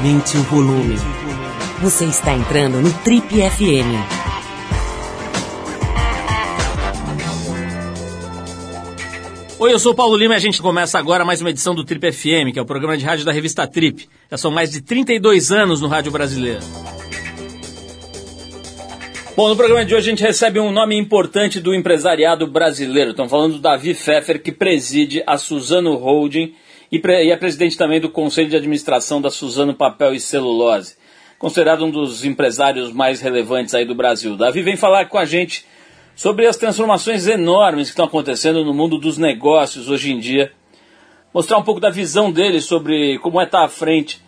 [0.00, 0.96] Aumente o volume.
[1.82, 4.00] Você está entrando no Trip FM.
[9.58, 11.84] Oi, eu sou o Paulo Lima e a gente começa agora mais uma edição do
[11.84, 14.08] Trip FM, que é o programa de rádio da revista Trip.
[14.30, 16.60] Já são mais de 32 anos no rádio brasileiro.
[19.36, 23.10] Bom, no programa de hoje a gente recebe um nome importante do empresariado brasileiro.
[23.10, 26.54] Estamos falando do Davi Pfeffer, que preside a Suzano Holding
[26.90, 30.96] e, e é presidente também do Conselho de Administração da Suzano Papel e Celulose.
[31.38, 34.36] Considerado um dos empresários mais relevantes aí do Brasil.
[34.36, 35.64] Davi vem falar com a gente
[36.14, 40.52] sobre as transformações enormes que estão acontecendo no mundo dos negócios hoje em dia.
[41.32, 44.20] Mostrar um pouco da visão dele sobre como é estar à frente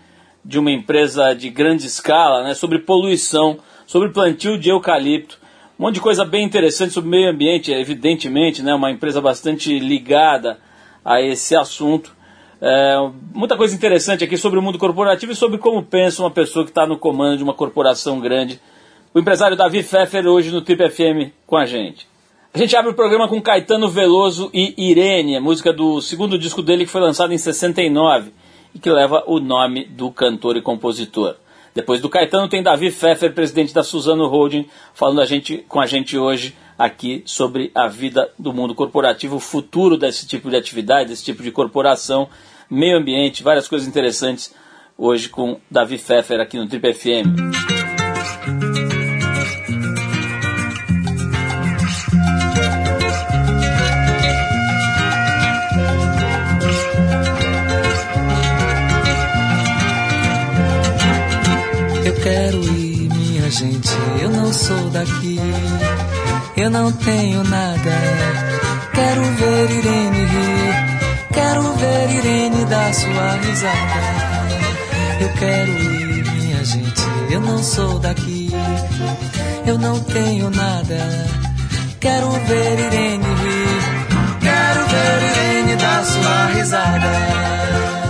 [0.45, 5.39] de uma empresa de grande escala, né, sobre poluição, sobre plantio de eucalipto,
[5.79, 10.59] um monte de coisa bem interessante sobre meio ambiente, evidentemente, né, uma empresa bastante ligada
[11.05, 12.15] a esse assunto.
[12.65, 16.65] É, muita coisa interessante aqui sobre o mundo corporativo e sobre como pensa uma pessoa
[16.65, 18.61] que está no comando de uma corporação grande.
[19.13, 22.07] O empresário Davi Pfeffer hoje no Trip FM com a gente.
[22.55, 26.63] A gente abre o programa com Caetano Veloso e Irene, a música do segundo disco
[26.63, 28.33] dele que foi lançado em 69
[28.73, 31.35] e que leva o nome do cantor e compositor.
[31.75, 35.87] Depois do Caetano tem Davi Pfeffer, presidente da Suzano Holding, falando a gente, com a
[35.87, 41.11] gente hoje aqui sobre a vida do mundo corporativo, o futuro desse tipo de atividade,
[41.11, 42.29] desse tipo de corporação,
[42.69, 44.53] meio ambiente, várias coisas interessantes
[44.99, 47.53] hoje com Davi Pfeffer aqui no Trip FM.
[63.53, 63.91] gente,
[64.23, 65.37] eu não sou daqui,
[66.57, 67.93] eu não tenho nada.
[68.95, 70.75] Quero ver Irene rir,
[71.33, 74.43] quero ver Irene dar sua risada.
[75.21, 78.51] Eu quero ir, minha gente, eu não sou daqui,
[79.67, 81.27] eu não tenho nada.
[82.01, 88.02] Quero ver Irene rir, quero ver Irene dar sua risada.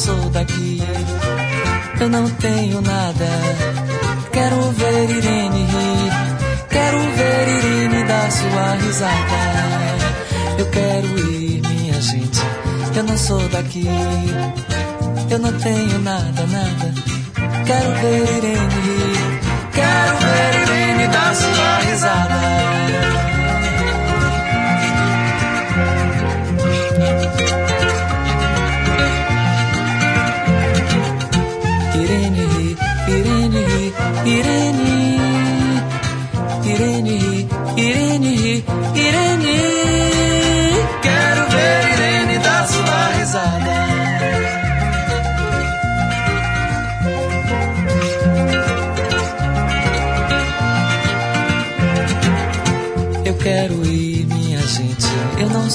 [0.00, 0.80] Sou daqui.
[2.00, 3.28] Eu não tenho nada.
[4.32, 6.12] Quero ver Irene rir.
[6.70, 9.40] Quero ver Irene dar sua risada.
[10.58, 12.40] Eu quero ir, minha gente.
[12.96, 13.86] Eu não sou daqui.
[15.30, 16.94] Eu não tenho nada, nada.
[17.66, 19.40] Quero ver Irene rir.
[19.74, 23.39] Quero ver Irene dar sua risada.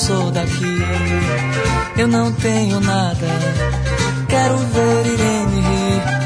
[0.06, 0.78] Sou daqui.
[1.98, 3.28] Eu não tenho nada.
[4.30, 6.26] Quero ver Irene rir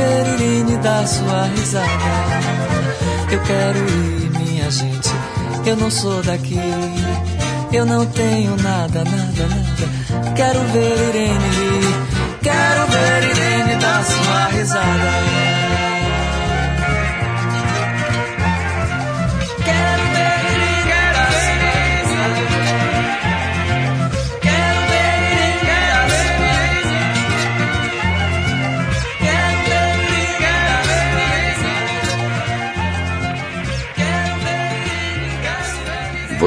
[0.00, 1.88] ver Irene dar sua risada.
[3.30, 5.10] Eu quero ir, minha gente,
[5.66, 6.58] eu não sou daqui.
[7.72, 10.34] Eu não tenho nada, nada, nada.
[10.34, 15.49] Quero ver Irene rir, quero ver Irene dar sua risada.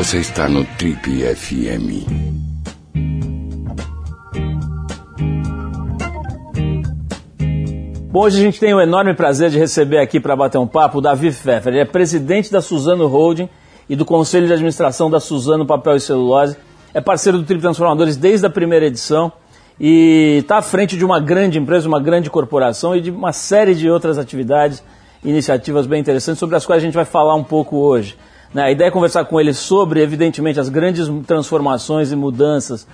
[0.04, 1.00] Você está no Trip
[1.34, 2.04] FM.
[8.12, 10.98] Bom, hoje a gente tem o enorme prazer de receber aqui para bater um papo
[10.98, 11.72] o Davi Pfeffer.
[11.72, 13.48] Ele é presidente da Suzano Holding
[13.88, 16.58] e do Conselho de Administração da Suzano Papel e Celulose.
[16.94, 19.32] É parceiro do Trip Transformadores desde a primeira edição
[19.80, 23.74] e está à frente de uma grande empresa, uma grande corporação e de uma série
[23.74, 24.84] de outras atividades,
[25.24, 28.18] iniciativas bem interessantes sobre as quais a gente vai falar um pouco hoje.
[28.54, 28.64] Né?
[28.64, 32.88] A ideia é conversar com ele sobre, evidentemente, as grandes transformações e mudanças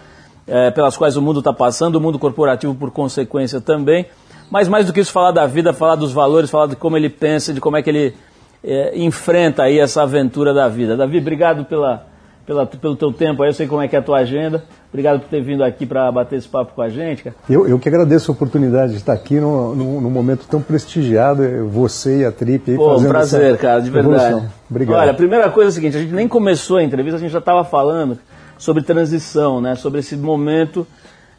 [0.47, 4.05] é, pelas quais o mundo está passando, o mundo corporativo por consequência também.
[4.49, 7.09] Mas mais do que isso, falar da vida, falar dos valores, falar de como ele
[7.09, 8.15] pensa, de como é que ele
[8.63, 10.97] é, enfrenta aí essa aventura da vida.
[10.97, 12.07] Davi, obrigado pela,
[12.49, 14.63] pela, pelo teu tempo aí, eu sei como é que é a tua agenda.
[14.89, 17.35] Obrigado por ter vindo aqui para bater esse papo com a gente, cara.
[17.47, 22.21] Eu, eu que agradeço a oportunidade de estar aqui num, num, momento tão prestigiado, você
[22.21, 24.31] e a Trip aí Pô, um prazer, cara, de verdade.
[24.31, 24.51] Evolução.
[24.67, 24.99] Obrigado.
[24.99, 27.31] Olha, a primeira coisa é a seguinte, a gente nem começou a entrevista, a gente
[27.31, 28.17] já estava falando
[28.57, 29.75] sobre transição, né?
[29.75, 30.87] Sobre esse momento.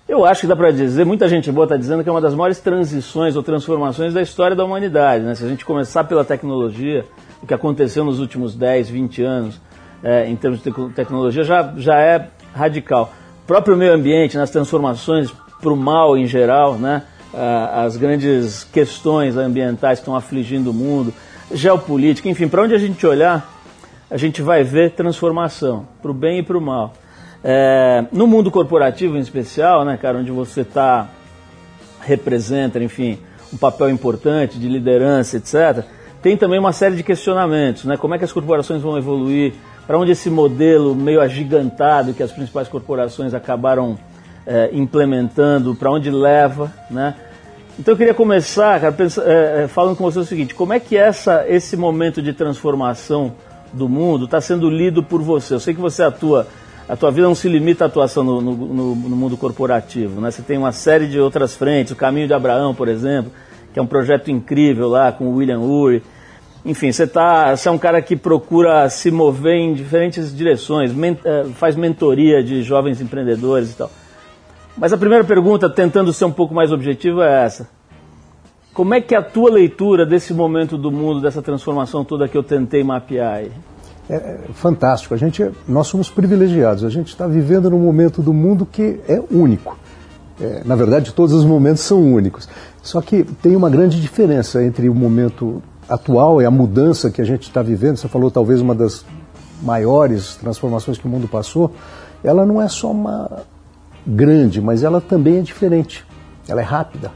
[0.08, 2.36] Eu acho que dá para dizer, muita gente boa está dizendo que é uma das
[2.36, 5.34] maiores transições ou transformações da história da humanidade, né?
[5.34, 7.04] Se a gente começar pela tecnologia,
[7.42, 9.60] o que aconteceu nos últimos 10, 20 anos,
[10.02, 13.12] é, em termos de tecnologia, já, já é radical
[13.50, 15.28] próprio meio ambiente, nas transformações
[15.60, 17.02] para o mal em geral, né?
[17.74, 21.12] as grandes questões ambientais que estão afligindo o mundo,
[21.50, 23.52] geopolítica, enfim, para onde a gente olhar,
[24.08, 26.92] a gente vai ver transformação, para o bem e para o mal.
[27.42, 31.08] É, no mundo corporativo em especial, né, cara, onde você está,
[32.02, 33.18] representa, enfim,
[33.52, 35.84] um papel importante de liderança, etc.,
[36.22, 37.96] tem também uma série de questionamentos, né?
[37.96, 39.54] Como é que as corporações vão evoluir?
[39.90, 43.98] Para onde esse modelo meio agigantado que as principais corporações acabaram
[44.46, 47.16] é, implementando, para onde leva, né?
[47.76, 50.96] Então eu queria começar, cara, pensa, é, falando com você o seguinte: como é que
[50.96, 53.32] essa, esse momento de transformação
[53.72, 55.54] do mundo está sendo lido por você?
[55.54, 56.46] Eu sei que você atua,
[56.88, 60.30] a tua vida não se limita à atuação no, no, no, no mundo corporativo, né?
[60.30, 63.32] Você tem uma série de outras frentes, o Caminho de Abraão, por exemplo,
[63.72, 66.00] que é um projeto incrível lá com o William Ury
[66.64, 71.18] enfim, você, tá, você é um cara que procura se mover em diferentes direções, men,
[71.24, 73.90] eh, faz mentoria de jovens empreendedores e tal.
[74.76, 77.68] Mas a primeira pergunta, tentando ser um pouco mais objetivo, é essa.
[78.74, 82.36] Como é que é a tua leitura desse momento do mundo, dessa transformação toda que
[82.36, 83.52] eu tentei mapear aí?
[84.08, 85.14] É, é fantástico.
[85.14, 86.84] A gente, nós somos privilegiados.
[86.84, 89.78] A gente está vivendo num momento do mundo que é único.
[90.40, 92.48] É, na verdade, todos os momentos são únicos.
[92.82, 97.24] Só que tem uma grande diferença entre o momento atual, é a mudança que a
[97.24, 99.04] gente está vivendo, você falou talvez uma das
[99.60, 101.72] maiores transformações que o mundo passou,
[102.22, 103.42] ela não é só uma
[104.06, 106.06] grande, mas ela também é diferente,
[106.48, 107.10] ela é rápida.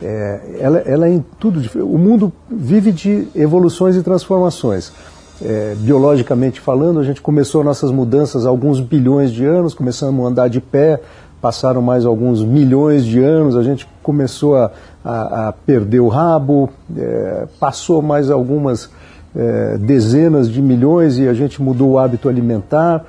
[0.00, 4.92] É, ela, ela é em tudo O mundo vive de evoluções e transformações.
[5.40, 10.28] É, biologicamente falando, a gente começou nossas mudanças há alguns bilhões de anos, começamos a
[10.28, 11.00] andar de pé,
[11.46, 14.72] passaram mais alguns milhões de anos, a gente começou a,
[15.04, 18.90] a, a perder o rabo, é, passou mais algumas
[19.32, 23.04] é, dezenas de milhões e a gente mudou o hábito alimentar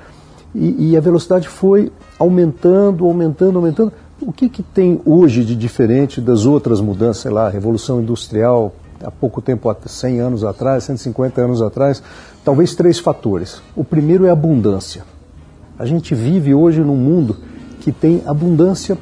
[0.54, 3.92] e, e a velocidade foi aumentando, aumentando, aumentando.
[4.22, 8.72] O que, que tem hoje de diferente das outras mudanças, sei lá, a Revolução Industrial,
[9.02, 12.00] há pouco tempo, 100 anos atrás, 150 anos atrás?
[12.44, 13.60] Talvez três fatores.
[13.74, 15.02] O primeiro é a abundância.
[15.76, 17.36] A gente vive hoje num mundo
[17.88, 18.98] que tem abundância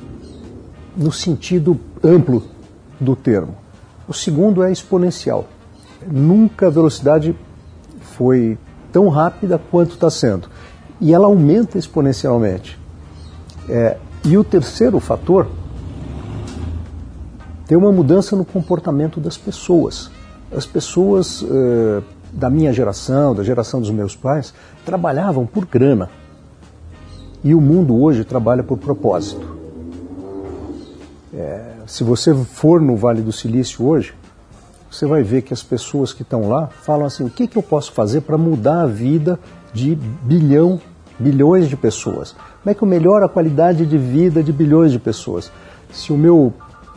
[0.96, 2.44] no sentido amplo
[3.00, 3.56] do termo.
[4.06, 5.44] O segundo é exponencial.
[6.06, 7.34] Nunca a velocidade
[8.16, 8.56] foi
[8.92, 10.48] tão rápida quanto está sendo.
[11.00, 12.78] E ela aumenta exponencialmente.
[13.68, 15.48] É, e o terceiro fator
[17.66, 20.12] tem uma mudança no comportamento das pessoas.
[20.56, 24.54] As pessoas uh, da minha geração, da geração dos meus pais,
[24.84, 26.08] trabalhavam por grana.
[27.46, 29.56] E o mundo hoje trabalha por propósito.
[31.32, 34.14] É, se você for no Vale do Silício hoje,
[34.90, 37.62] você vai ver que as pessoas que estão lá falam assim: o que, que eu
[37.62, 39.38] posso fazer para mudar a vida
[39.72, 40.80] de bilhão,
[41.20, 42.32] bilhões de pessoas?
[42.32, 45.48] Como é que eu melhoro a qualidade de vida de bilhões de pessoas?
[45.92, 46.52] Se o meu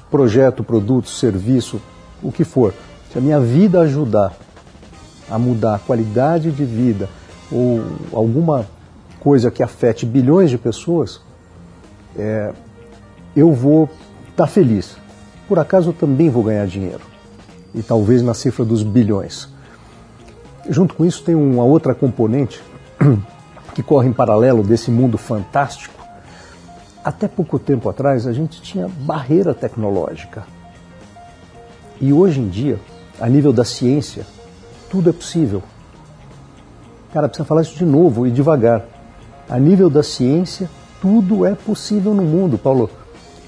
[0.09, 1.79] projeto, produto, serviço,
[2.23, 2.73] o que for,
[3.11, 4.33] se a minha vida ajudar
[5.29, 7.07] a mudar a qualidade de vida
[7.51, 8.65] ou alguma
[9.19, 11.21] coisa que afete bilhões de pessoas,
[12.17, 12.53] é,
[13.35, 13.85] eu vou
[14.29, 14.97] estar tá feliz.
[15.47, 17.01] Por acaso eu também vou ganhar dinheiro.
[17.73, 19.49] E talvez na cifra dos bilhões.
[20.69, 22.61] Junto com isso tem uma outra componente
[23.73, 25.95] que corre em paralelo desse mundo fantástico.
[27.03, 30.43] Até pouco tempo atrás a gente tinha barreira tecnológica.
[32.01, 32.79] E hoje em dia,
[33.19, 34.25] a nível da ciência,
[34.89, 35.61] tudo é possível.
[37.13, 38.85] Cara, precisa falar isso de novo e devagar
[39.49, 40.69] a nível da ciência,
[41.01, 42.89] tudo é possível no mundo, Paulo.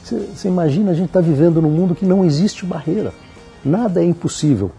[0.03, 3.13] Você imagina, a gente está vivendo num mundo que não existe barreira.
[3.63, 4.71] Nada é impossível.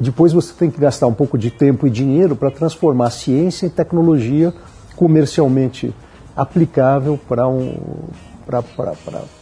[0.00, 3.70] Depois você tem que gastar um pouco de tempo e dinheiro para transformar ciência em
[3.70, 4.52] tecnologia
[4.96, 5.94] comercialmente
[6.34, 7.74] aplicável para um,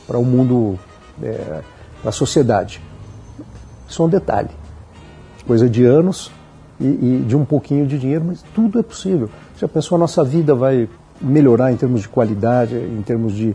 [0.09, 0.79] o um mundo,
[1.23, 1.63] é,
[2.01, 2.83] para a sociedade.
[3.89, 4.51] Isso é um detalhe.
[5.47, 6.31] Coisa de anos
[6.79, 9.31] e, e de um pouquinho de dinheiro, mas tudo é possível.
[9.59, 10.89] Já pensou, a nossa vida vai
[11.21, 13.55] melhorar em termos de qualidade, em termos de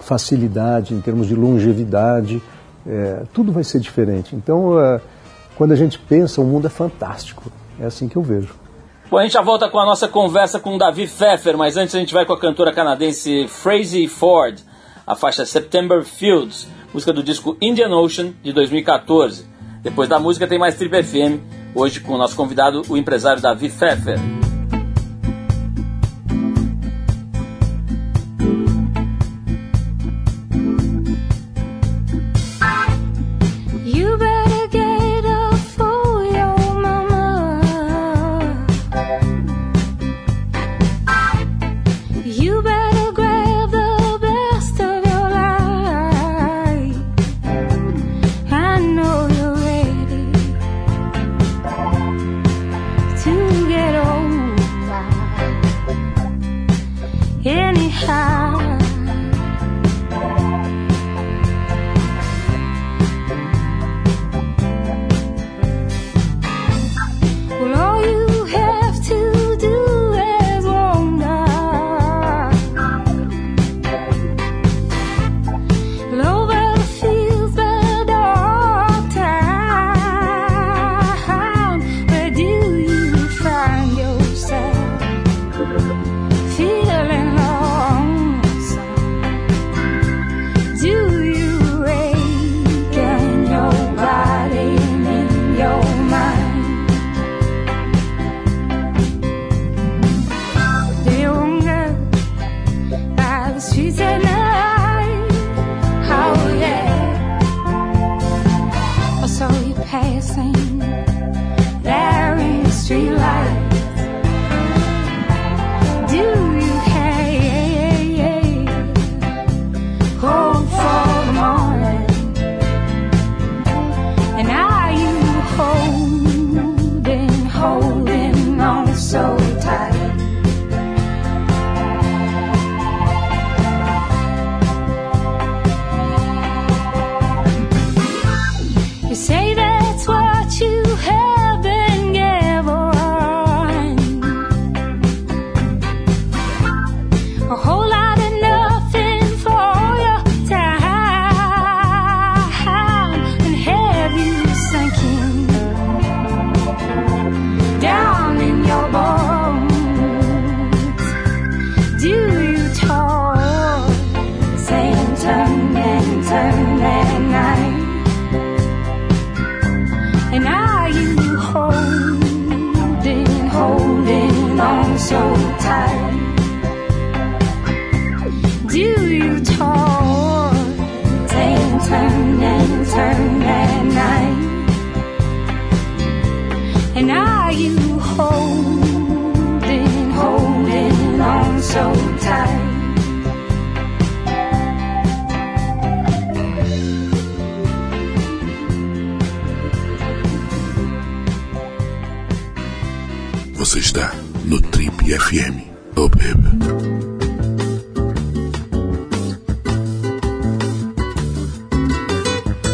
[0.00, 2.42] facilidade, em termos de longevidade,
[2.86, 4.34] é, tudo vai ser diferente.
[4.34, 5.00] Então, é,
[5.56, 7.50] quando a gente pensa, o mundo é fantástico.
[7.78, 8.54] É assim que eu vejo.
[9.10, 11.94] Bom, a gente já volta com a nossa conversa com o Davi Pfeffer, mas antes
[11.94, 14.60] a gente vai com a cantora canadense Frazee Ford,
[15.06, 19.46] a faixa September Fields, música do disco Indian Ocean de 2014.
[19.82, 21.40] Depois da música tem mais Trip FM,
[21.74, 24.18] hoje com o nosso convidado, o empresário Davi Pfeffer.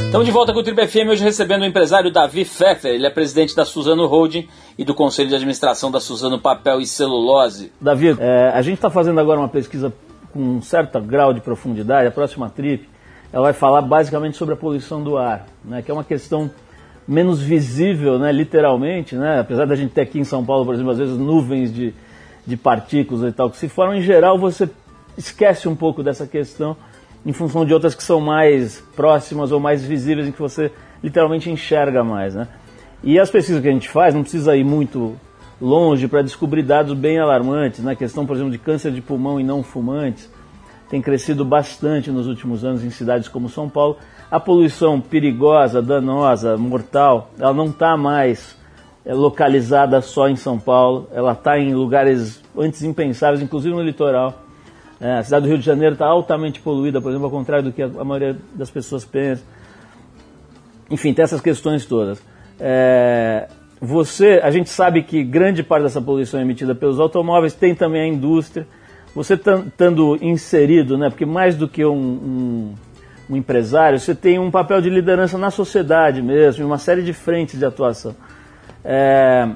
[0.04, 2.94] Estamos de volta com o Triple FM, hoje recebendo o empresário Davi Pfeffer.
[2.94, 4.46] Ele é presidente da Suzano Holding
[4.78, 7.72] e do Conselho de Administração da Suzano Papel e Celulose.
[7.80, 9.92] Davi, é, a gente está fazendo agora uma pesquisa
[10.32, 12.06] com um certo grau de profundidade.
[12.06, 12.88] A próxima trip
[13.32, 16.48] ela vai falar basicamente sobre a poluição do ar, né, que é uma questão
[17.06, 20.90] menos visível, né, literalmente, né, apesar da gente ter aqui em São Paulo, por exemplo,
[20.90, 21.94] às vezes nuvens de,
[22.46, 24.68] de partículas e tal que se formam, em geral você
[25.16, 26.76] esquece um pouco dessa questão
[27.26, 30.70] em função de outras que são mais próximas ou mais visíveis, em que você
[31.02, 32.36] literalmente enxerga mais.
[32.36, 32.46] Né?
[33.02, 35.16] E as pesquisas que a gente faz, não precisa ir muito
[35.60, 37.80] longe para descobrir dados bem alarmantes.
[37.80, 37.96] Na né?
[37.96, 40.30] questão, por exemplo, de câncer de pulmão em não fumantes,
[40.88, 43.96] tem crescido bastante nos últimos anos em cidades como São Paulo.
[44.30, 48.56] A poluição perigosa, danosa, mortal, ela não está mais
[49.04, 54.42] é, localizada só em São Paulo, ela está em lugares antes impensáveis, inclusive no litoral.
[55.00, 57.72] É, a cidade do Rio de Janeiro está altamente poluída, por exemplo, ao contrário do
[57.72, 59.44] que a, maioria das pessoas pensa.
[60.90, 62.20] Enfim, tem essas questões todas.
[62.58, 63.48] É,
[63.80, 68.02] você, a gente sabe que grande parte dessa poluição é emitida pelos automóveis, tem também
[68.02, 68.66] a indústria.
[69.14, 72.74] Você estando inserido, né, porque mais do que um, um,
[73.28, 77.12] um, empresário, você tem um papel de liderança na sociedade mesmo, em uma série de
[77.12, 78.14] frentes de atuação.
[78.84, 79.48] É,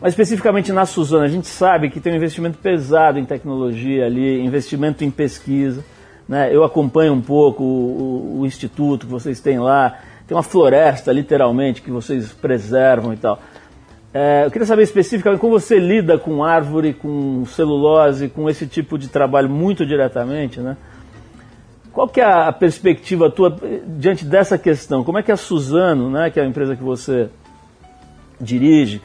[0.00, 4.40] mas especificamente na Suzana, a gente sabe que tem um investimento pesado em tecnologia ali,
[4.40, 5.84] investimento em pesquisa.
[6.28, 6.54] Né?
[6.54, 11.10] Eu acompanho um pouco o, o, o instituto que vocês têm lá, tem uma floresta
[11.10, 13.40] literalmente que vocês preservam e tal.
[14.12, 18.96] É, eu queria saber especificamente como você lida com árvore, com celulose, com esse tipo
[18.96, 20.76] de trabalho muito diretamente, né?
[21.98, 25.02] Qual que é a perspectiva tua diante dessa questão?
[25.02, 27.28] Como é que a Suzano, né, que é a empresa que você
[28.40, 29.02] dirige,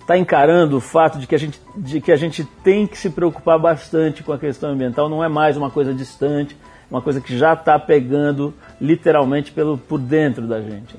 [0.00, 3.10] está encarando o fato de que, a gente, de que a gente tem que se
[3.10, 5.08] preocupar bastante com a questão ambiental?
[5.08, 6.56] Não é mais uma coisa distante,
[6.88, 10.94] uma coisa que já está pegando literalmente pelo, por dentro da gente.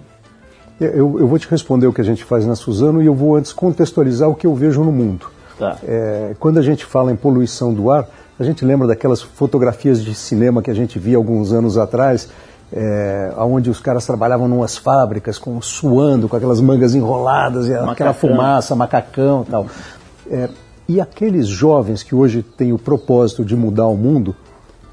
[0.82, 3.38] Eu, eu, vou te responder o que a gente faz na Suzano e eu vou
[3.38, 5.28] antes contextualizar o que eu vejo no mundo.
[5.58, 5.78] Tá.
[5.82, 8.06] É, quando a gente fala em poluição do ar,
[8.42, 12.28] a gente lembra daquelas fotografias de cinema que a gente via alguns anos atrás,
[12.74, 17.70] é, onde os caras trabalhavam em umas fábricas, com, suando, com aquelas mangas enroladas, e
[17.70, 17.92] macacão.
[17.92, 19.68] aquela fumaça, macacão e tal.
[20.28, 20.50] É,
[20.88, 24.36] e aqueles jovens que hoje têm o propósito de mudar o mundo,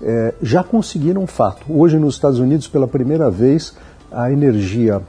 [0.02, 1.64] é, já conseguiram um fato.
[1.70, 3.74] Hoje nos Estados Unidos, pela primeira vez,
[4.12, 5.00] a energia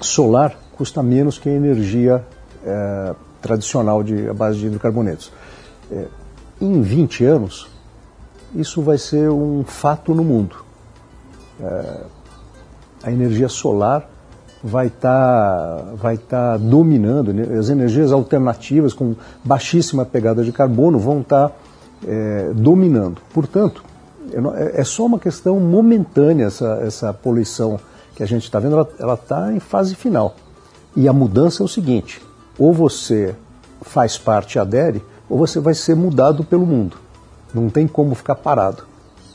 [0.00, 2.24] solar custa menos que a energia
[2.64, 5.30] é, tradicional de, a base de hidrocarbonetos.
[5.92, 6.06] É,
[6.60, 7.68] em 20 anos,
[8.54, 10.56] isso vai ser um fato no mundo.
[11.60, 12.00] É,
[13.02, 14.08] a energia solar
[14.62, 17.58] vai estar tá, vai tá dominando, né?
[17.58, 21.54] as energias alternativas com baixíssima pegada de carbono vão estar tá,
[22.06, 23.20] é, dominando.
[23.32, 23.84] Portanto,
[24.32, 27.78] é, é só uma questão momentânea essa, essa poluição
[28.14, 30.34] que a gente está vendo, ela está em fase final.
[30.96, 32.20] E a mudança é o seguinte:
[32.58, 33.34] ou você
[33.82, 36.96] faz parte adere, ou você vai ser mudado pelo mundo.
[37.52, 38.84] Não tem como ficar parado.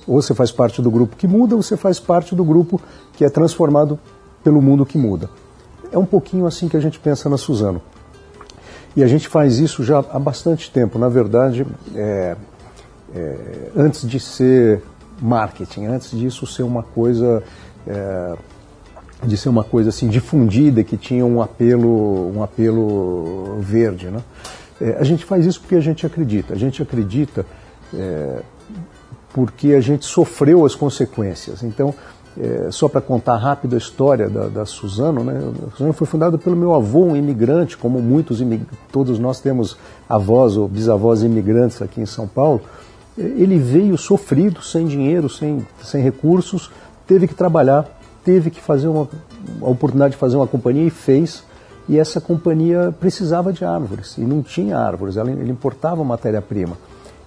[0.07, 2.81] Ou você faz parte do grupo que muda, ou você faz parte do grupo
[3.13, 3.99] que é transformado
[4.43, 5.29] pelo mundo que muda.
[5.91, 7.81] É um pouquinho assim que a gente pensa na Suzano.
[8.95, 10.99] E a gente faz isso já há bastante tempo.
[10.99, 12.35] Na verdade, é,
[13.15, 13.37] é,
[13.75, 14.83] antes de ser
[15.21, 17.41] marketing, antes disso ser uma coisa
[17.87, 18.35] é,
[19.23, 24.21] de ser uma coisa assim difundida que tinha um apelo um apelo verde né?
[24.83, 27.45] É, a gente faz isso porque a gente acredita a gente acredita
[27.93, 28.41] é,
[29.33, 31.93] porque a gente sofreu as consequências então
[32.39, 35.39] é, só para contar rápido a história da, da Suzano, né?
[35.67, 38.39] A Suzano foi fundada pelo meu avô, um imigrante, como muitos
[38.91, 39.77] todos nós temos
[40.09, 42.61] avós ou bisavós imigrantes aqui em São Paulo.
[43.15, 46.71] Ele veio sofrido, sem dinheiro, sem, sem recursos,
[47.05, 47.87] teve que trabalhar
[48.23, 49.07] teve que fazer uma
[49.61, 51.43] a oportunidade de fazer uma companhia e fez.
[51.87, 56.77] E essa companhia precisava de árvores e não tinha árvores, ele importava matéria-prima.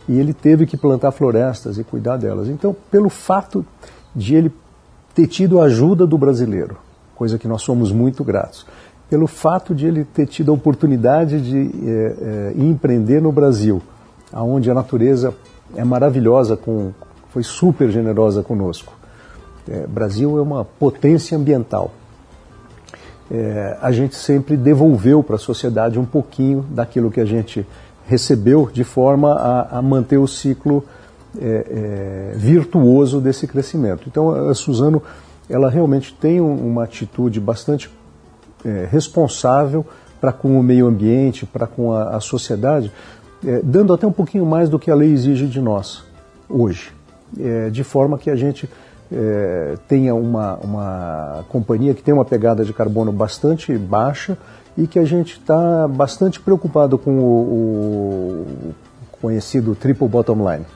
[0.09, 2.49] E ele teve que plantar florestas e cuidar delas.
[2.49, 3.67] Então, pelo fato
[4.15, 4.53] de ele
[5.15, 6.79] ter tido a ajuda do brasileiro,
[7.15, 8.67] coisa que nós somos muito gratos,
[9.09, 13.83] pelo fato de ele ter tido a oportunidade de é, é, empreender no Brasil,
[14.33, 15.35] aonde a natureza
[15.75, 16.93] é maravilhosa, com,
[17.31, 18.93] foi super generosa conosco.
[19.69, 21.93] É, Brasil é uma potência ambiental.
[23.31, 27.67] É, a gente sempre devolveu para a sociedade um pouquinho daquilo que a gente
[28.07, 30.85] recebeu, de forma a, a manter o ciclo
[31.39, 34.05] é, é virtuoso desse crescimento.
[34.07, 35.03] Então, a Suzano,
[35.51, 37.91] ela realmente tem uma atitude bastante
[38.65, 39.85] é, responsável
[40.21, 42.93] para com o meio ambiente, para com a, a sociedade,
[43.45, 46.05] é, dando até um pouquinho mais do que a lei exige de nós
[46.49, 46.93] hoje,
[47.73, 48.71] de forma que a gente
[49.13, 54.37] é, tenha uma, uma companhia que tem uma pegada de carbono bastante baixa
[54.77, 58.75] e que a gente está bastante preocupado com o, o,
[59.21, 60.67] conhecido triple bottom line.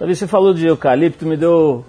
[0.00, 1.84] Você falou de eucalipto, me deu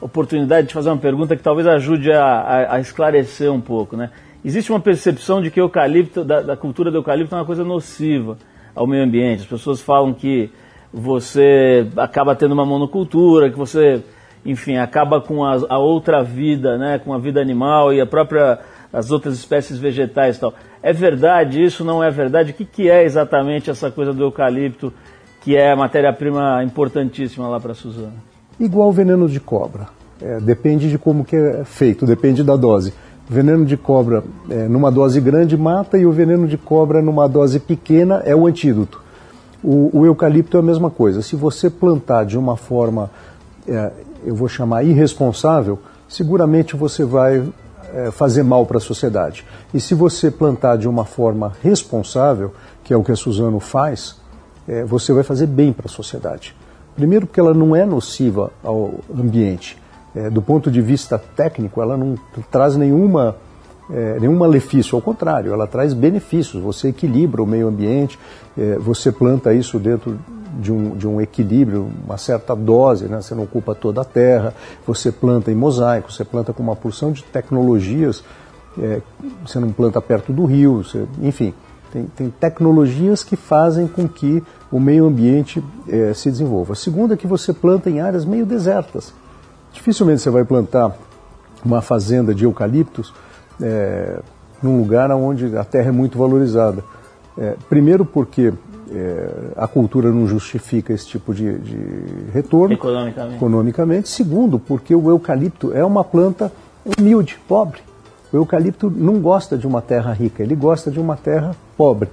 [0.00, 3.96] oportunidade de fazer uma pergunta que talvez ajude a, a, a esclarecer um pouco.
[3.96, 4.10] Né?
[4.44, 8.36] Existe uma percepção de que eucalipto, da, da cultura do eucalipto é uma coisa nociva
[8.74, 9.42] ao meio ambiente.
[9.42, 10.50] As pessoas falam que
[10.92, 14.02] você acaba tendo uma monocultura, que você
[14.44, 18.58] enfim, acaba com a, a, outra vida, né, com a vida animal e a própria
[18.92, 20.52] as outras espécies vegetais e tal.
[20.82, 21.84] É verdade isso?
[21.84, 22.50] Não é verdade?
[22.50, 24.92] O que, que é exatamente essa coisa do eucalipto,
[25.40, 28.12] que é a matéria-prima importantíssima lá para a Suzana?
[28.60, 29.86] Igual veneno de cobra.
[30.20, 32.92] É, depende de como que é feito, depende da dose.
[33.28, 37.26] O veneno de cobra é, numa dose grande mata e o veneno de cobra numa
[37.26, 39.00] dose pequena é o antídoto.
[39.64, 41.22] O, o eucalipto é a mesma coisa.
[41.22, 43.10] Se você plantar de uma forma
[43.66, 43.90] é,
[44.24, 47.42] eu vou chamar irresponsável, seguramente você vai
[47.92, 49.44] é, fazer mal para a sociedade.
[49.72, 52.52] E se você plantar de uma forma responsável,
[52.84, 54.16] que é o que a Suzano faz,
[54.66, 56.54] é, você vai fazer bem para a sociedade.
[56.94, 59.80] Primeiro, porque ela não é nociva ao ambiente.
[60.14, 62.16] É, do ponto de vista técnico, ela não
[62.50, 63.36] traz nenhuma,
[63.90, 66.62] é, nenhum malefício, ao contrário, ela traz benefícios.
[66.62, 68.18] Você equilibra o meio ambiente,
[68.58, 70.18] é, você planta isso dentro
[70.60, 73.20] de um, de um equilíbrio, uma certa dose, né?
[73.20, 74.54] você não ocupa toda a terra,
[74.86, 78.22] você planta em mosaico, você planta com uma porção de tecnologias,
[78.78, 79.00] é,
[79.46, 81.54] você não planta perto do rio, você, enfim.
[81.92, 86.72] Tem, tem tecnologias que fazem com que o meio ambiente eh, se desenvolva.
[86.72, 89.12] A segunda é que você planta em áreas meio desertas.
[89.74, 90.96] Dificilmente você vai plantar
[91.62, 93.12] uma fazenda de eucaliptos
[93.60, 94.20] é,
[94.62, 96.82] num lugar onde a terra é muito valorizada.
[97.36, 98.52] É, primeiro porque
[98.94, 101.78] é, a cultura não justifica esse tipo de, de
[102.32, 103.36] retorno Economicamente.
[103.36, 104.08] economicamente.
[104.08, 106.52] Segundo, porque o eucalipto é uma planta
[106.84, 107.80] humilde, pobre.
[108.32, 112.08] O eucalipto não gosta de uma terra rica, ele gosta de uma terra pobre.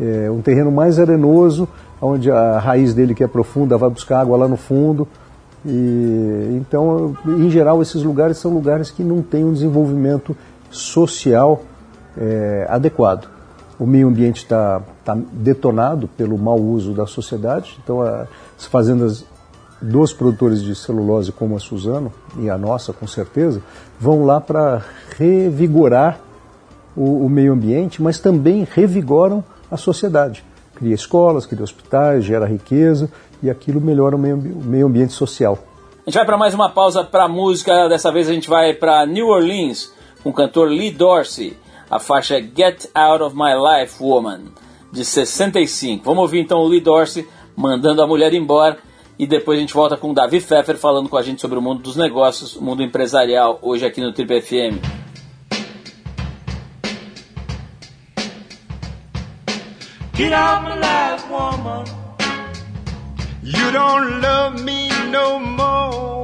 [0.00, 1.68] É um terreno mais arenoso,
[2.00, 5.06] onde a raiz dele que é profunda vai buscar água lá no fundo.
[5.64, 10.36] E, então, em geral, esses lugares são lugares que não têm um desenvolvimento
[10.70, 11.62] social
[12.18, 13.33] é, adequado.
[13.78, 19.24] O meio ambiente está tá detonado pelo mau uso da sociedade, então as fazendas
[19.80, 23.60] dos produtores de celulose como a Suzano e a nossa com certeza
[24.00, 24.82] vão lá para
[25.18, 26.20] revigorar
[26.96, 30.44] o, o, meio ambiente, mas também revigoram a sociedade.
[30.74, 33.10] Cria escolas, cria hospitais, gera riqueza
[33.42, 35.58] e aquilo melhora o meio, o meio ambiente social.
[36.06, 37.88] A gente vai para mais uma pausa para música.
[37.88, 41.56] Dessa vez a gente vai para New Orleans com o cantor Lee Dorsey,
[41.94, 44.46] a faixa Get Out of My Life Woman,
[44.90, 46.04] de 65.
[46.04, 48.78] Vamos ouvir então o Lee Dorsey mandando a mulher embora
[49.16, 51.62] e depois a gente volta com o Davi Pfeffer falando com a gente sobre o
[51.62, 54.82] mundo dos negócios, o mundo empresarial, hoje aqui no Trip FM.
[60.16, 61.84] Get out my life, woman.
[63.40, 66.23] You don't love me no more.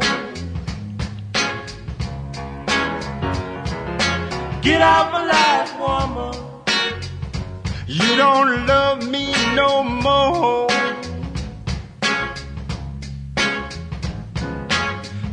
[4.71, 6.35] Get out my life, woman.
[7.89, 10.69] You don't love me no more.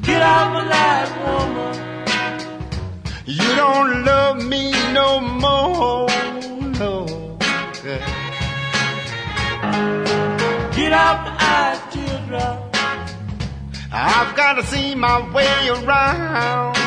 [0.02, 1.76] Get out my life, woman.
[3.28, 6.10] You don't love me no more.
[6.82, 7.06] No.
[10.78, 12.76] Get out the eye, teardrop.
[13.92, 16.87] I've got to see my way around.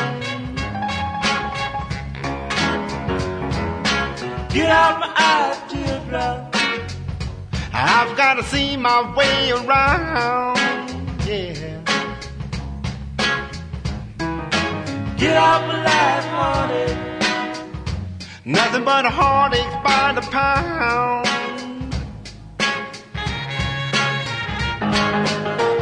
[4.53, 6.53] Get out my eye, teardrop.
[7.71, 10.57] I've got to see my way around.
[11.25, 11.79] Yeah.
[15.17, 17.11] Get out my life, honey.
[18.43, 21.25] Nothing but a heartache by the pound.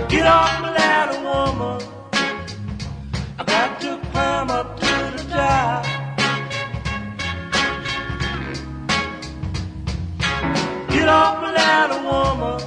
[0.10, 0.69] Get off my
[11.80, 12.60] off my ladder, woman.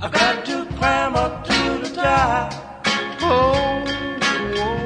[0.00, 2.52] I got to climb up to the top.
[3.22, 3.84] Oh,
[4.54, 4.84] yeah.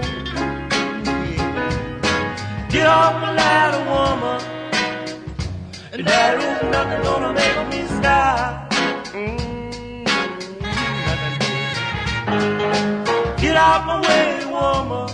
[2.71, 4.41] Get off my ladder, woman.
[5.93, 8.71] And there is nothing gonna make me stop.
[9.12, 10.05] Mm.
[13.41, 15.09] Get out my way, woman.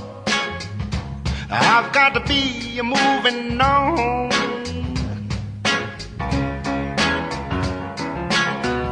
[1.51, 4.34] I've got to be moving on.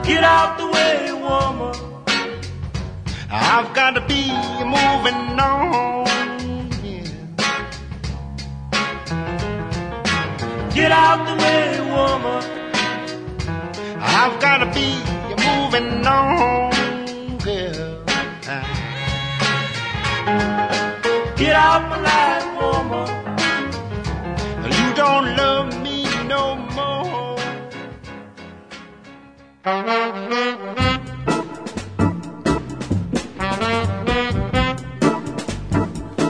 [0.04, 1.74] Get out the way, woman.
[3.30, 4.32] I've got to be
[4.64, 6.04] moving on.
[10.74, 12.42] Get out the way, woman.
[14.00, 14.88] I've got to be
[15.46, 17.38] moving on.
[17.38, 18.04] Girl.
[21.36, 23.06] Get out my life, woman.
[24.64, 26.62] You don't love me no more.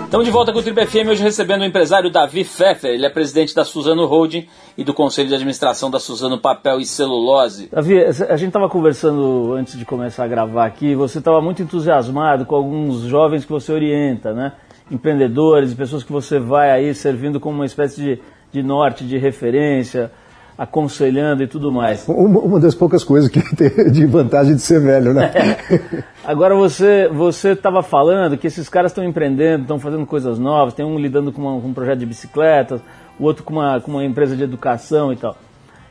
[0.05, 2.91] Estamos de volta com o Triple FM, hoje recebendo o empresário Davi Pfeffer.
[2.91, 6.85] Ele é presidente da Suzano Holding e do Conselho de Administração da Suzano Papel e
[6.85, 7.71] Celulose.
[7.73, 12.45] Davi, a gente estava conversando antes de começar a gravar aqui, você estava muito entusiasmado
[12.45, 14.53] com alguns jovens que você orienta, né?
[14.91, 18.21] Empreendedores, pessoas que você vai aí servindo como uma espécie de,
[18.53, 20.13] de norte, de referência,
[20.57, 22.07] aconselhando e tudo mais.
[22.09, 25.31] Uma, uma das poucas coisas que tem de vantagem de ser velho, né?
[25.35, 26.03] É.
[26.25, 30.85] Agora você você estava falando que esses caras estão empreendendo, estão fazendo coisas novas, tem
[30.85, 32.81] um lidando com, uma, com um projeto de bicicletas,
[33.19, 35.37] o outro com uma, com uma empresa de educação e tal.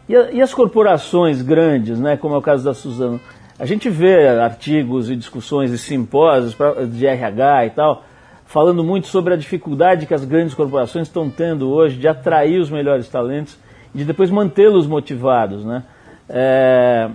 [0.08, 3.20] E, a, e as corporações grandes, né, como é o caso da Suzano,
[3.60, 8.04] a gente vê artigos e discussões e simpósios pra, de RH e tal,
[8.46, 12.70] falando muito sobre a dificuldade que as grandes corporações estão tendo hoje de atrair os
[12.70, 13.58] melhores talentos
[13.94, 15.84] de depois mantê-los motivados, né?
[16.30, 17.10] É,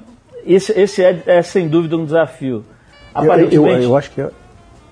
[0.44, 2.64] esse, esse é, é, sem dúvida um desafio.
[3.14, 4.30] Aparentemente, eu, eu, eu acho que é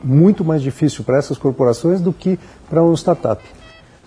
[0.02, 3.42] muito mais difícil para essas corporações do que para um startup.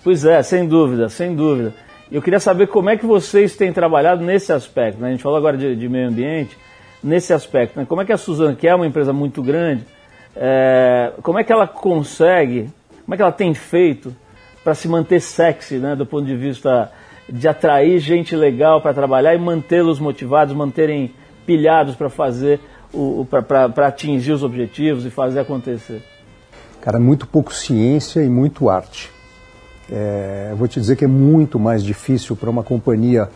[0.02, 1.74] Pois é, sem dúvida, sem dúvida.
[2.10, 5.00] Eu queria saber como é que vocês têm trabalhado nesse aspecto.
[5.00, 5.08] Né?
[5.08, 6.56] A gente falou agora de, de meio ambiente,
[7.02, 7.78] nesse aspecto.
[7.78, 7.86] Né?
[7.86, 9.84] Como é que a Suzano, que é uma empresa muito grande,
[10.34, 12.70] é, como é que ela consegue,
[13.04, 14.14] como é que ela tem feito
[14.62, 16.90] para se manter sexy, né, do ponto de vista
[17.28, 21.12] de atrair gente legal para trabalhar e mantê-los motivados, manterem
[21.44, 22.60] pilhados para fazer,
[23.38, 26.02] para atingir os objetivos e fazer acontecer?
[26.80, 29.10] Cara, muito pouco ciência e muito arte.
[29.90, 33.28] É, vou te dizer que é muito mais difícil para uma companhia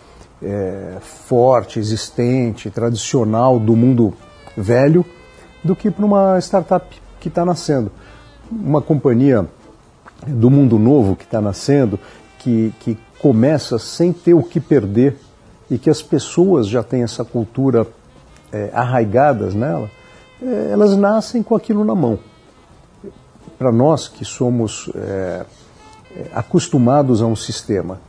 [0.43, 4.15] é, forte, existente, tradicional do mundo
[4.57, 5.05] velho
[5.63, 6.87] do que para uma startup
[7.21, 7.91] que está nascendo.
[8.51, 9.47] Uma companhia
[10.27, 11.99] do mundo novo que está nascendo,
[12.39, 15.17] que, que começa sem ter o que perder
[15.71, 17.87] e que as pessoas já têm essa cultura
[18.53, 19.89] é, arraigadas nela,
[20.43, 22.19] é, elas nascem com aquilo na mão.
[23.57, 25.45] Para nós que somos é,
[26.17, 28.01] é, acostumados a um sistema,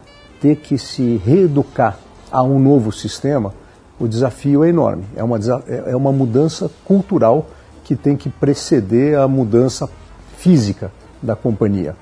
[0.42, 2.00] ter que se reeducar
[2.32, 3.54] a um novo sistema,
[4.00, 5.06] o desafio é enorme.
[5.16, 7.46] É uma, é, é uma mudança cultural
[7.84, 9.88] que tem que preceder a mudança
[10.38, 11.96] física da companhia.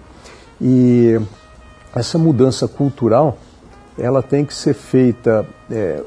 [0.61, 1.19] E
[1.95, 3.37] essa mudança cultural,
[3.97, 6.01] ela tem que ser feita é,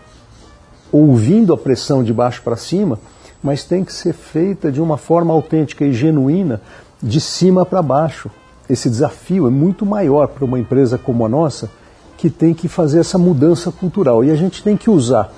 [0.90, 2.98] ouvindo a pressão de baixo para cima,
[3.42, 6.60] mas tem que ser feita de uma forma autêntica e genuína,
[7.02, 8.30] de cima para baixo,
[8.68, 11.70] esse desafio é muito maior para uma empresa como a nossa,
[12.16, 14.24] que tem que fazer essa mudança cultural.
[14.24, 15.30] E a gente tem que usar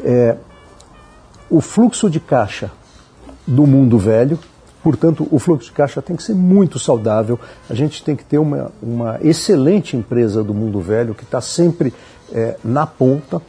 [0.00, 0.36] é,
[1.48, 2.70] o fluxo de caixa
[3.46, 4.38] do mundo velho,
[4.84, 7.40] portanto, o fluxo de caixa tem que ser muito saudável.
[7.70, 11.94] A gente tem que ter uma, uma excelente empresa do mundo velho que está sempre
[12.30, 13.40] é, na ponta,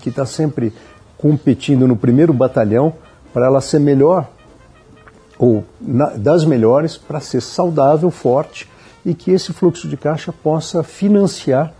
[0.00, 0.70] que está sempre
[1.16, 2.92] competindo no primeiro batalhão
[3.32, 4.28] para ela ser melhor
[5.38, 8.68] ou na, das melhores para ser saudável, forte
[9.02, 11.72] e que esse fluxo de caixa possa financiar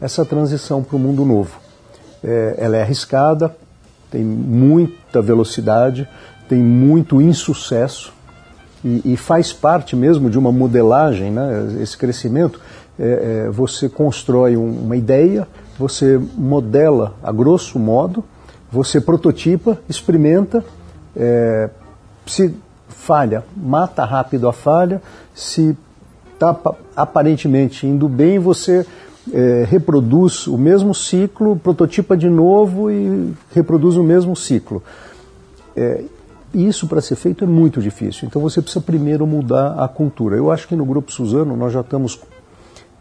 [0.00, 1.58] essa transição para o mundo novo.
[2.22, 3.54] É, ela é arriscada,
[4.12, 6.08] tem muita velocidade,
[6.48, 8.14] tem muito insucesso
[8.84, 12.60] e, e faz parte mesmo de uma modelagem, né, esse crescimento.
[12.98, 18.22] É, é, você constrói um, uma ideia, você modela a grosso modo,
[18.70, 20.64] você prototipa, experimenta,
[21.16, 21.70] é,
[22.26, 22.54] se
[22.88, 25.02] falha, mata rápido a falha,
[25.34, 25.76] se
[26.34, 26.56] está
[26.94, 28.86] aparentemente indo bem, você
[29.32, 34.82] é, reproduz o mesmo ciclo, prototipa de novo e reproduz o mesmo ciclo.
[36.54, 38.26] É, isso para ser feito é muito difícil.
[38.26, 40.36] Então você precisa primeiro mudar a cultura.
[40.36, 42.20] Eu acho que no Grupo Suzano nós já estamos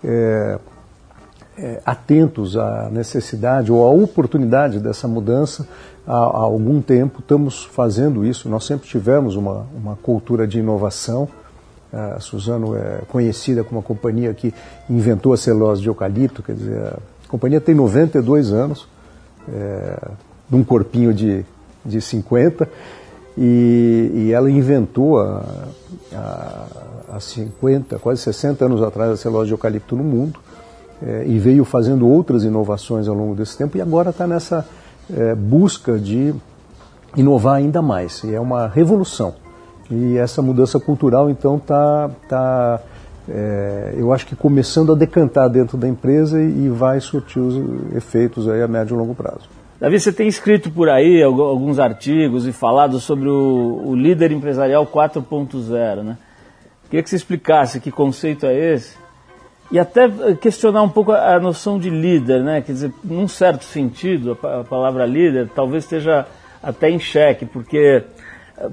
[0.03, 0.59] é,
[1.57, 5.67] é, atentos à necessidade ou à oportunidade dessa mudança
[6.05, 7.19] há, há, algum tempo.
[7.19, 8.49] Estamos fazendo isso.
[8.49, 11.27] Nós sempre tivemos uma, uma cultura de inovação.
[11.91, 14.51] A Suzano é conhecida como a companhia que
[14.89, 18.87] inventou a celulose de eucalipto, quer dizer, a companhia tem 92 anos,
[19.47, 20.09] é,
[20.49, 21.45] num corpinho de,
[21.85, 22.67] de 50,
[23.37, 25.43] e, e ela inventou há,
[27.11, 30.39] há 50, quase 60 anos atrás a celulose de eucalipto no mundo,
[31.01, 34.65] é, e veio fazendo outras inovações ao longo desse tempo, e agora está nessa
[35.13, 36.33] é, busca de
[37.15, 39.35] inovar ainda mais, e é uma revolução.
[39.91, 42.79] E essa mudança cultural, então, está, tá,
[43.27, 47.55] é, eu acho que começando a decantar dentro da empresa e, e vai surtir os
[47.95, 49.49] efeitos aí a médio e longo prazo.
[49.83, 54.87] Davi, você tem escrito por aí alguns artigos e falado sobre o, o líder empresarial
[54.87, 56.17] 4.0, né?
[56.85, 58.95] Queria que você explicasse que conceito é esse
[59.69, 60.07] e até
[60.39, 62.61] questionar um pouco a, noção de líder, né?
[62.61, 66.25] Quer dizer, num certo sentido, a, a palavra líder talvez esteja
[66.63, 68.03] até em xeque, porque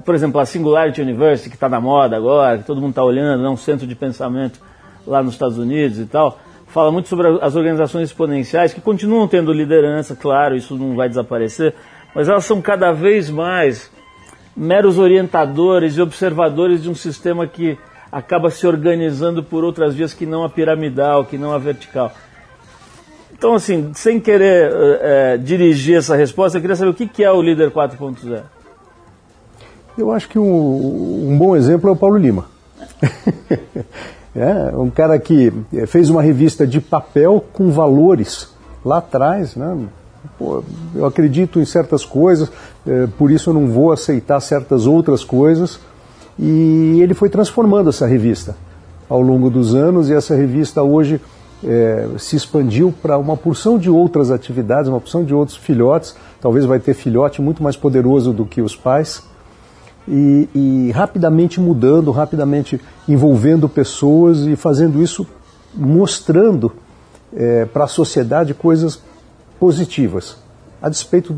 [0.05, 3.45] por exemplo, a Singularity University, que está na moda agora, que todo mundo está olhando,
[3.45, 4.61] é um centro de pensamento
[5.05, 6.39] lá nos Estados Unidos e tal,
[6.71, 11.75] fala muito sobre as organizações exponenciais, que continuam tendo liderança, claro, isso não vai desaparecer,
[12.15, 13.91] mas elas são cada vez mais
[14.55, 17.77] meros orientadores e observadores de um sistema que
[18.11, 22.11] acaba se organizando por outras vias que não a piramidal, que não a vertical.
[23.33, 27.41] Então, assim, sem querer é, dirigir essa resposta, eu queria saber o que, é o
[27.41, 28.43] líder 4.0.
[29.97, 32.45] Eu acho que um, um bom exemplo é o Paulo Lima.
[34.35, 35.51] é, um cara que
[35.87, 38.49] fez uma revista de papel com valores
[38.83, 39.77] lá atrás, né?
[40.37, 40.63] Pô,
[40.95, 42.51] eu acredito em certas coisas,
[42.87, 45.79] é, por isso eu não vou aceitar certas outras coisas.
[46.39, 48.55] E ele foi transformando essa revista
[49.09, 51.19] ao longo dos anos, e essa revista hoje
[51.63, 56.15] é, se expandiu para uma porção de outras atividades, uma porção de outros filhotes.
[56.39, 59.23] Talvez vai ter filhote muito mais poderoso do que os pais
[60.07, 65.27] e, e rapidamente mudando, rapidamente envolvendo pessoas e fazendo isso
[65.73, 66.71] mostrando
[67.33, 69.01] é, para a sociedade coisas
[69.59, 70.37] positivas,
[70.81, 71.35] a despeito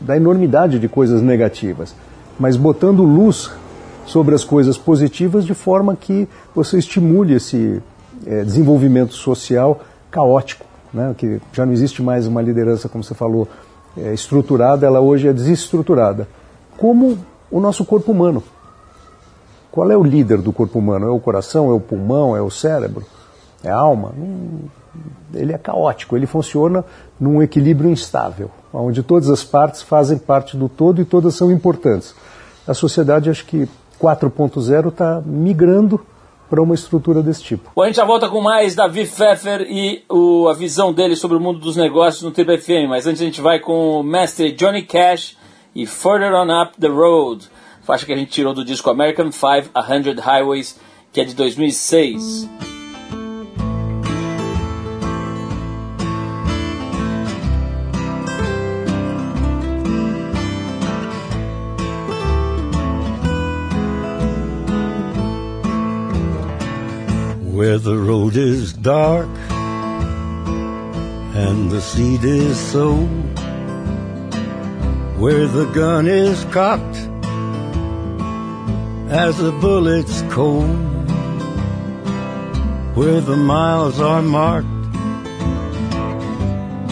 [0.00, 1.94] da enormidade de coisas negativas,
[2.38, 3.50] mas botando luz
[4.04, 7.80] sobre as coisas positivas de forma que você estimule esse
[8.26, 11.14] é, desenvolvimento social caótico, né?
[11.16, 13.48] que já não existe mais uma liderança, como você falou,
[13.96, 16.28] é, estruturada, ela hoje é desestruturada.
[16.76, 17.16] Como
[17.52, 18.42] o nosso corpo humano.
[19.70, 21.06] Qual é o líder do corpo humano?
[21.06, 23.04] É o coração, é o pulmão, é o cérebro,
[23.62, 24.12] é a alma?
[25.32, 26.84] Ele é caótico, ele funciona
[27.20, 32.14] num equilíbrio instável, onde todas as partes fazem parte do todo e todas são importantes.
[32.66, 33.68] A sociedade, acho que
[34.00, 36.00] 4.0 está migrando
[36.50, 37.70] para uma estrutura desse tipo.
[37.74, 41.38] Bom, a gente já volta com mais Davi Pfeffer e o, a visão dele sobre
[41.38, 44.52] o mundo dos negócios no Triple FM, mas antes a gente vai com o mestre
[44.52, 45.40] Johnny Cash
[45.74, 47.48] e Further On Up the Road,
[47.82, 50.78] faixa que a gente tirou do disco American 500 Highways,
[51.12, 52.48] que é de 2006.
[67.54, 69.28] Where the road is dark
[71.34, 73.31] and the seed is sown
[75.22, 76.96] where the gun is cocked
[79.08, 80.68] as the bullet's cold,
[82.96, 84.66] where the miles are marked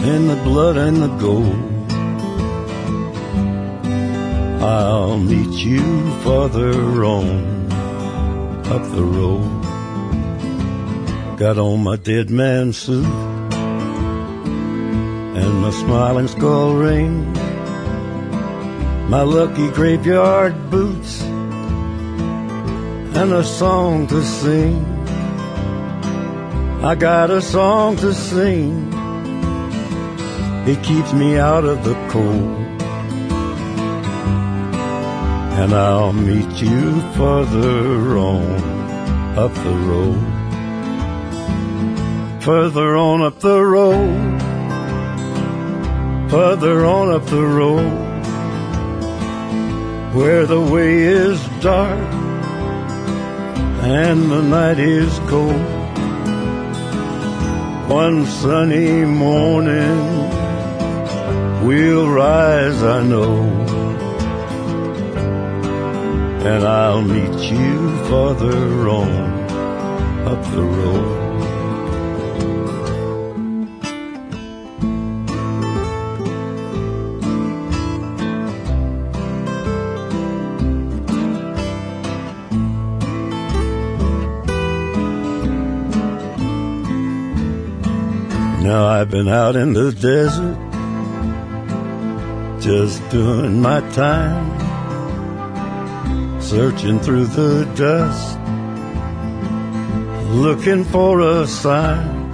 [0.05, 1.61] in the blood and the gold.
[4.63, 5.83] I'll meet you
[6.21, 7.69] farther on
[8.71, 9.51] up the road.
[11.37, 13.03] Got on my dead man suit
[15.35, 17.40] and my smiling skull ring
[19.11, 24.85] my lucky graveyard boots, and a song to sing.
[26.81, 28.89] I got a song to sing.
[30.65, 32.57] It keeps me out of the cold.
[35.59, 38.61] And I'll meet you further on
[39.37, 40.23] up the road.
[42.43, 44.41] Further on up the road.
[46.31, 48.10] Further on up the road
[50.13, 51.99] where the way is dark
[53.81, 55.61] and the night is cold.
[57.89, 59.99] One sunny morning
[61.65, 63.43] we'll rise, I know,
[66.43, 69.11] and I'll meet you farther on
[70.27, 71.20] up the road.
[88.61, 90.55] Now I've been out in the desert,
[92.61, 94.45] just doing my time,
[96.39, 98.37] searching through the dust,
[100.29, 102.29] looking for a sign.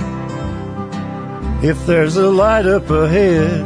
[1.63, 3.63] If there's a light up ahead,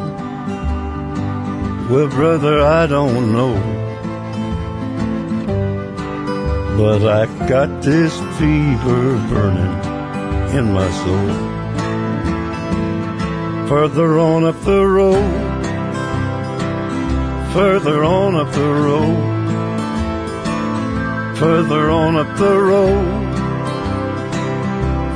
[1.90, 3.56] well, brother, I don't know.
[6.78, 11.51] But I got this fever burning in my soul
[13.72, 15.64] further on up the road,
[17.54, 19.18] further on up the road,
[21.38, 23.34] further on up the road,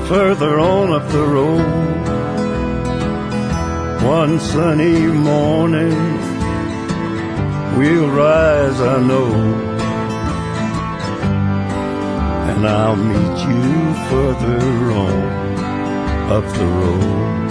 [0.08, 1.66] further on up the road.
[4.06, 6.00] One sunny morning,
[7.78, 9.34] we'll rise, I know,
[12.52, 15.18] and I'll meet you further on
[16.32, 17.45] up the road.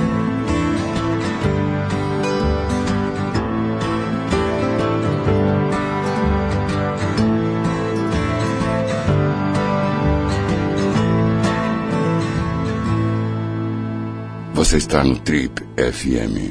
[14.75, 16.51] Você está no Trip FM.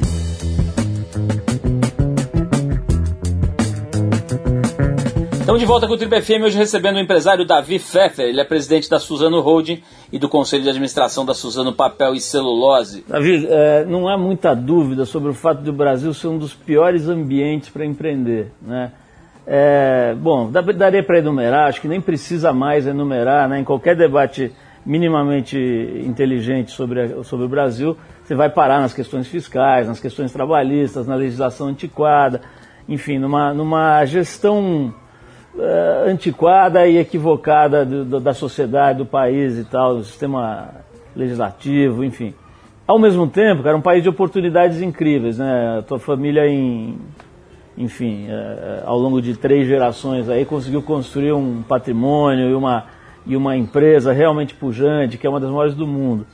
[5.40, 8.24] Estamos de volta com o Trip FM, hoje recebendo o empresário Davi Pfeffer.
[8.24, 12.20] Ele é presidente da Suzano Holding e do Conselho de Administração da Suzano Papel e
[12.20, 13.04] Celulose.
[13.06, 16.54] Davi, é, não há muita dúvida sobre o fato de o Brasil ser um dos
[16.54, 18.50] piores ambientes para empreender.
[18.62, 18.90] Né?
[19.46, 23.60] É, bom, daria para enumerar, acho que nem precisa mais enumerar, né?
[23.60, 24.50] em qualquer debate
[24.84, 25.58] minimamente
[26.04, 31.14] inteligente sobre, sobre o Brasil, você vai parar nas questões fiscais, nas questões trabalhistas, na
[31.14, 32.40] legislação antiquada,
[32.88, 34.94] enfim, numa, numa gestão
[35.54, 40.70] uh, antiquada e equivocada do, do, da sociedade, do país e tal, do sistema
[41.14, 42.34] legislativo, enfim.
[42.86, 45.78] Ao mesmo tempo, cara, é um país de oportunidades incríveis, né?
[45.78, 46.98] A tua família em,
[47.76, 52.84] enfim, é, ao longo de três gerações aí conseguiu construir um patrimônio e uma,
[53.26, 56.26] e uma empresa realmente pujante, que é uma das maiores do mundo.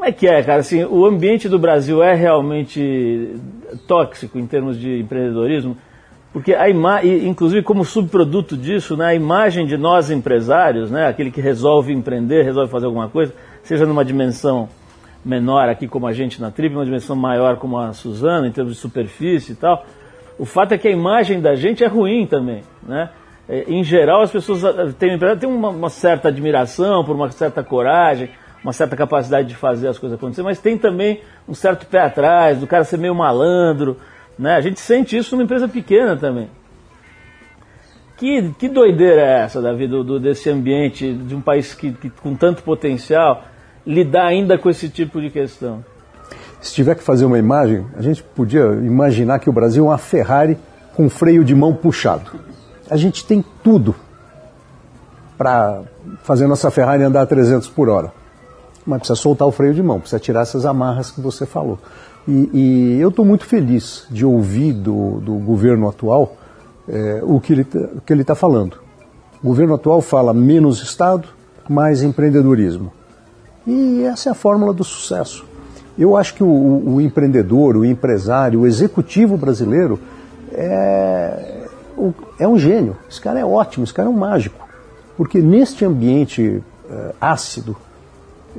[0.00, 0.60] Como é que é, cara?
[0.60, 3.34] Assim, o ambiente do Brasil é realmente
[3.86, 5.76] tóxico em termos de empreendedorismo?
[6.32, 11.30] Porque a imagem, inclusive como subproduto disso, né, a imagem de nós empresários, né, aquele
[11.30, 14.70] que resolve empreender, resolve fazer alguma coisa, seja numa dimensão
[15.22, 18.72] menor aqui como a gente na tribo, uma dimensão maior como a Suzana, em termos
[18.72, 19.84] de superfície e tal,
[20.38, 23.10] o fato é que a imagem da gente é ruim também, né?
[23.46, 27.62] É, em geral, as pessoas ah, têm, têm uma, uma, certa admiração por uma certa
[27.62, 28.30] coragem,
[28.62, 32.58] uma certa capacidade de fazer as coisas acontecer, mas tem também um certo pé atrás,
[32.58, 33.96] do cara ser meio malandro,
[34.38, 34.54] né?
[34.54, 36.48] A gente sente isso numa empresa pequena também.
[38.16, 42.10] Que, que doideira é essa, Davi, do, do desse ambiente de um país que, que,
[42.10, 43.44] com tanto potencial,
[43.86, 45.82] lidar ainda com esse tipo de questão?
[46.60, 49.96] Se tiver que fazer uma imagem, a gente podia imaginar que o Brasil é uma
[49.96, 50.58] Ferrari
[50.94, 52.38] com freio de mão puxado.
[52.90, 53.94] A gente tem tudo
[55.38, 55.80] para
[56.22, 58.19] fazer nossa Ferrari andar a 300 por hora.
[58.90, 61.78] Mas precisa soltar o freio de mão, precisa tirar essas amarras que você falou.
[62.26, 66.36] E, e eu estou muito feliz de ouvir do, do governo atual
[66.88, 68.78] é, o que ele está falando.
[69.40, 71.28] O governo atual fala menos Estado,
[71.68, 72.92] mais empreendedorismo.
[73.64, 75.46] E essa é a fórmula do sucesso.
[75.96, 80.00] Eu acho que o, o empreendedor, o empresário, o executivo brasileiro
[80.52, 81.68] é,
[82.40, 82.96] é um gênio.
[83.08, 84.68] Esse cara é ótimo, esse cara é um mágico.
[85.16, 86.60] Porque neste ambiente
[86.90, 87.76] é, ácido,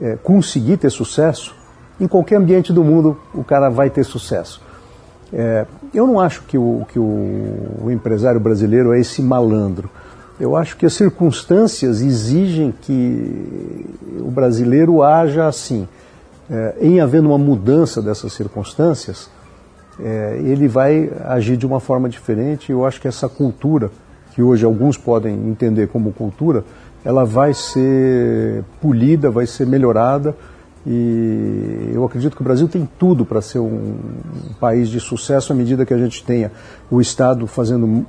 [0.01, 1.55] é, conseguir ter sucesso,
[1.99, 4.61] em qualquer ambiente do mundo o cara vai ter sucesso.
[5.33, 9.89] É, eu não acho que, o, que o, o, empresário brasileiro é esse malandro.
[10.39, 13.85] Eu acho que as circunstâncias exigem que
[14.19, 15.87] o brasileiro haja assim
[16.51, 19.29] é, em havendo uma mudança dessas circunstâncias,
[19.99, 22.71] é, ele vai agir de uma forma diferente.
[22.71, 23.89] Eu acho que essa cultura,
[24.33, 26.65] que hoje alguns podem entender como cultura,
[27.04, 30.36] ela vai ser polida, vai ser melhorada.
[30.86, 33.95] E eu acredito que o Brasil tem tudo para ser um,
[34.60, 36.52] país de sucesso à medida que a gente tenha
[36.89, 38.06] o Estado fazendo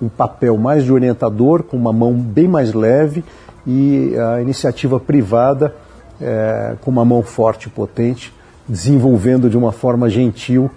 [0.00, 3.24] um papel mais de orientador, com uma mão bem mais leve,
[3.66, 5.74] e a iniciativa privada
[6.20, 8.32] é, com uma mão forte e potente,
[8.68, 10.70] desenvolvendo de uma forma gentil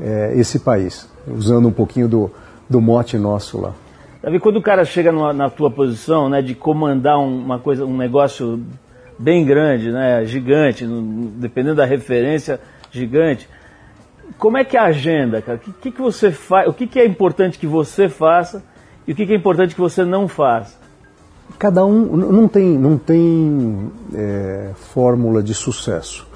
[0.00, 2.30] é, esse país, usando um pouquinho do,
[2.68, 3.72] do mote nosso lá.
[4.24, 7.96] Davi, quando o cara chega numa, na tua posição, né, de comandar uma coisa, um
[7.96, 8.64] negócio
[9.18, 10.86] bem grande, né, gigante,
[11.36, 12.58] dependendo da referência,
[12.90, 13.46] gigante,
[14.38, 15.58] como é que é a agenda, cara?
[15.58, 16.66] O que, que, que você faz?
[16.66, 18.64] O que, que é importante que você faça
[19.06, 20.82] e o que, que é importante que você não faça?
[21.58, 26.26] cada um não tem, não tem é, fórmula de sucesso.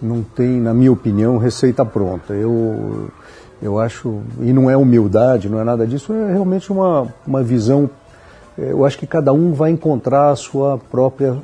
[0.00, 2.34] Não tem, na minha opinião, receita pronta.
[2.34, 3.10] Eu,
[3.64, 7.88] eu acho, e não é humildade, não é nada disso, é realmente uma, uma visão.
[8.58, 11.38] É, eu acho que cada um vai encontrar a sua própria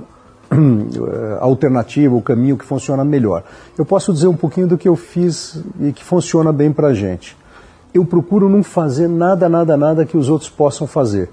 [0.51, 3.43] é, alternativa, o caminho que funciona melhor.
[3.77, 6.95] Eu posso dizer um pouquinho do que eu fiz e que funciona bem para a
[6.95, 7.35] gente.
[7.95, 11.31] Eu procuro não fazer nada, nada, nada que os outros possam fazer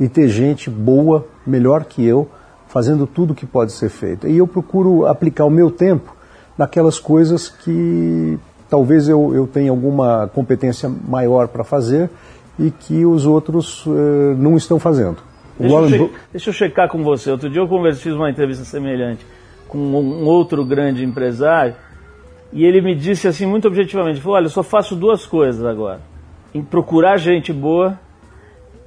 [0.00, 2.26] e ter gente boa, melhor que eu,
[2.68, 4.26] fazendo tudo que pode ser feito.
[4.26, 6.16] E eu procuro aplicar o meu tempo
[6.56, 8.38] naquelas coisas que
[8.70, 12.08] talvez eu, eu tenha alguma competência maior para fazer
[12.58, 13.90] e que os outros uh,
[14.38, 15.18] não estão fazendo.
[15.58, 17.30] Deixa eu, deixa eu, checar com você.
[17.30, 19.26] Outro dia eu conversei, fiz uma entrevista semelhante
[19.68, 21.74] com um outro grande empresário
[22.52, 26.00] e ele me disse assim muito objetivamente, falou, olha, eu só faço duas coisas agora.
[26.54, 27.98] Em procurar gente boa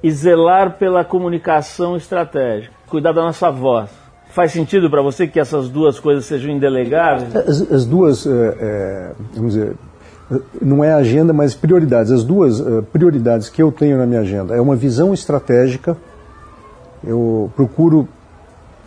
[0.02, 4.03] e zelar pela comunicação estratégica, cuidar da nossa voz.
[4.34, 7.36] Faz sentido para você que essas duas coisas sejam indelegáveis?
[7.36, 9.76] As, as duas, é, é, vamos dizer,
[10.60, 12.10] não é agenda, mas prioridades.
[12.10, 15.96] As duas é, prioridades que eu tenho na minha agenda é uma visão estratégica.
[17.04, 18.08] Eu procuro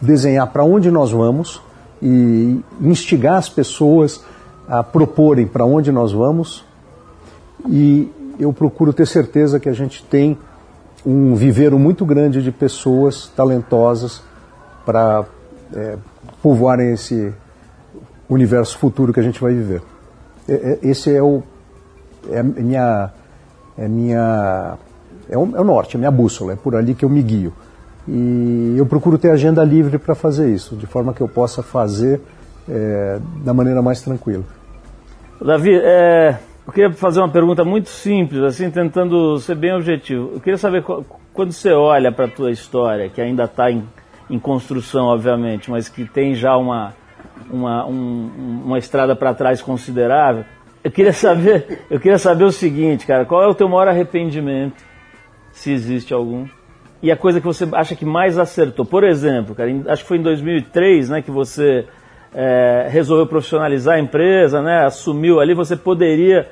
[0.02, 1.62] desenhar para onde nós vamos
[2.02, 4.22] e instigar as pessoas
[4.68, 6.66] a proporem para onde nós vamos.
[7.70, 10.38] E eu procuro ter certeza que a gente tem
[11.06, 14.22] um viveiro muito grande de pessoas talentosas
[14.86, 15.26] para
[15.76, 15.98] é,
[16.42, 17.34] povoarem esse
[18.30, 19.82] universo futuro que a gente vai viver.
[20.82, 21.44] Esse é o
[22.30, 23.12] é minha
[23.78, 24.78] é minha
[25.30, 27.54] é o, é o norte, é minha bússola, é por ali que eu me guio.
[28.08, 32.22] E eu procuro ter agenda livre para fazer isso, de forma que eu possa fazer
[32.70, 34.44] é, da maneira mais tranquila.
[35.42, 40.32] Davi, é, eu queria fazer uma pergunta muito simples, assim, tentando ser bem objetivo.
[40.34, 40.84] Eu queria saber,
[41.34, 43.84] quando você olha para a tua história, que ainda está em,
[44.30, 46.94] em construção, obviamente, mas que tem já uma,
[47.50, 50.44] uma, um, uma estrada para trás considerável.
[50.84, 54.84] Eu queria saber, eu queria saber o seguinte, cara, qual é o teu maior arrependimento,
[55.52, 56.46] se existe algum,
[57.02, 58.86] e a coisa que você acha que mais acertou?
[58.86, 61.86] Por exemplo, cara, acho que foi em 2003, né, que você
[62.34, 66.50] é, resolveu profissionalizar a empresa, né, assumiu ali, você poderia,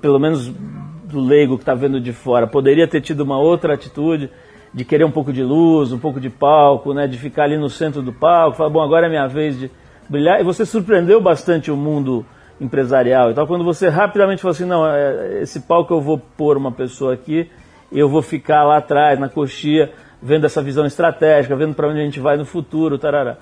[0.00, 4.30] pelo menos do leigo que está vendo de fora, poderia ter tido uma outra atitude
[4.72, 7.68] de querer um pouco de luz, um pouco de palco, né, de ficar ali no
[7.68, 9.70] centro do palco, falar, bom, agora é minha vez de
[10.08, 10.40] brilhar.
[10.40, 12.24] E você surpreendeu bastante o mundo
[12.60, 16.56] empresarial e tal, quando você rapidamente falou assim, não, é, esse palco eu vou pôr
[16.56, 17.50] uma pessoa aqui,
[17.90, 19.92] eu vou ficar lá atrás, na coxia,
[20.22, 23.38] vendo essa visão estratégica, vendo para onde a gente vai no futuro, tarará.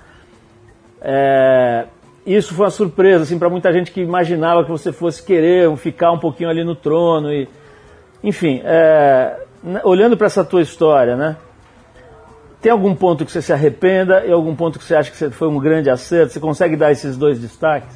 [1.01, 1.87] É,
[2.25, 6.13] isso foi uma surpresa assim, para muita gente que imaginava que você fosse querer ficar
[6.13, 7.33] um pouquinho ali no trono.
[7.33, 7.49] e
[8.23, 9.47] Enfim, é,
[9.85, 11.37] olhando para essa tua história, né?
[12.61, 15.49] Tem algum ponto que você se arrependa e algum ponto que você acha que foi
[15.49, 16.33] um grande acerto?
[16.33, 17.95] Você consegue dar esses dois destaques?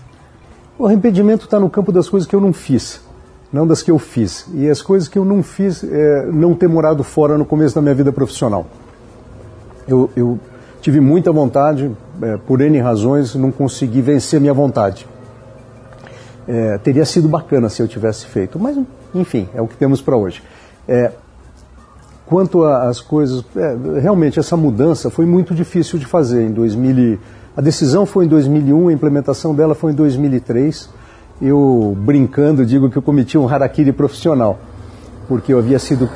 [0.79, 3.05] O arrependimento está no campo das coisas que eu não fiz,
[3.53, 4.47] não das que eu fiz.
[4.55, 7.83] E as coisas que eu não fiz é não ter morado fora no começo da
[7.83, 8.67] minha vida profissional.
[9.87, 10.39] Eu, eu
[10.81, 11.91] tive muita vontade,
[12.23, 15.07] é, por N razões, não consegui vencer minha vontade.
[16.47, 18.77] É, teria sido bacana se eu tivesse feito, mas
[19.15, 20.43] enfim, é o que temos para hoje.
[20.89, 21.13] É,
[22.33, 27.19] quanto às coisas, é, realmente essa mudança foi muito difícil de fazer em 2000.
[27.55, 30.89] A decisão foi em 2001, a implementação dela foi em 2003.
[31.43, 34.59] Eu, brincando, digo que eu cometi um harakiri profissional,
[35.29, 36.09] porque eu havia sido,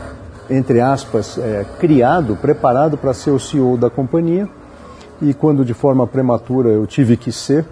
[0.48, 4.48] entre aspas, é, criado, preparado para ser o CEO da companhia
[5.20, 7.66] e quando de forma prematura eu tive que ser,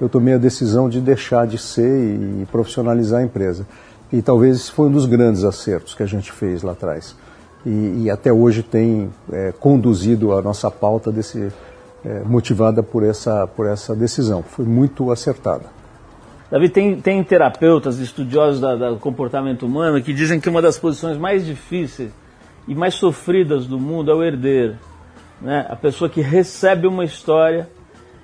[0.00, 3.64] eu tomei a decisão de deixar de ser e profissionalizar a empresa.
[4.12, 7.14] E talvez esse foi um dos grandes acertos que a gente fez lá atrás.
[7.64, 11.52] E, e até hoje tem é, conduzido a nossa pauta desse,
[12.04, 14.42] é, motivada por essa, por essa decisão.
[14.42, 15.64] Foi muito acertada.
[16.50, 21.44] Davi, tem, tem terapeutas, estudiosos do comportamento humano que dizem que uma das posições mais
[21.44, 22.12] difíceis
[22.68, 24.76] e mais sofridas do mundo é o herdeiro
[25.40, 25.66] né?
[25.68, 27.68] a pessoa que recebe uma história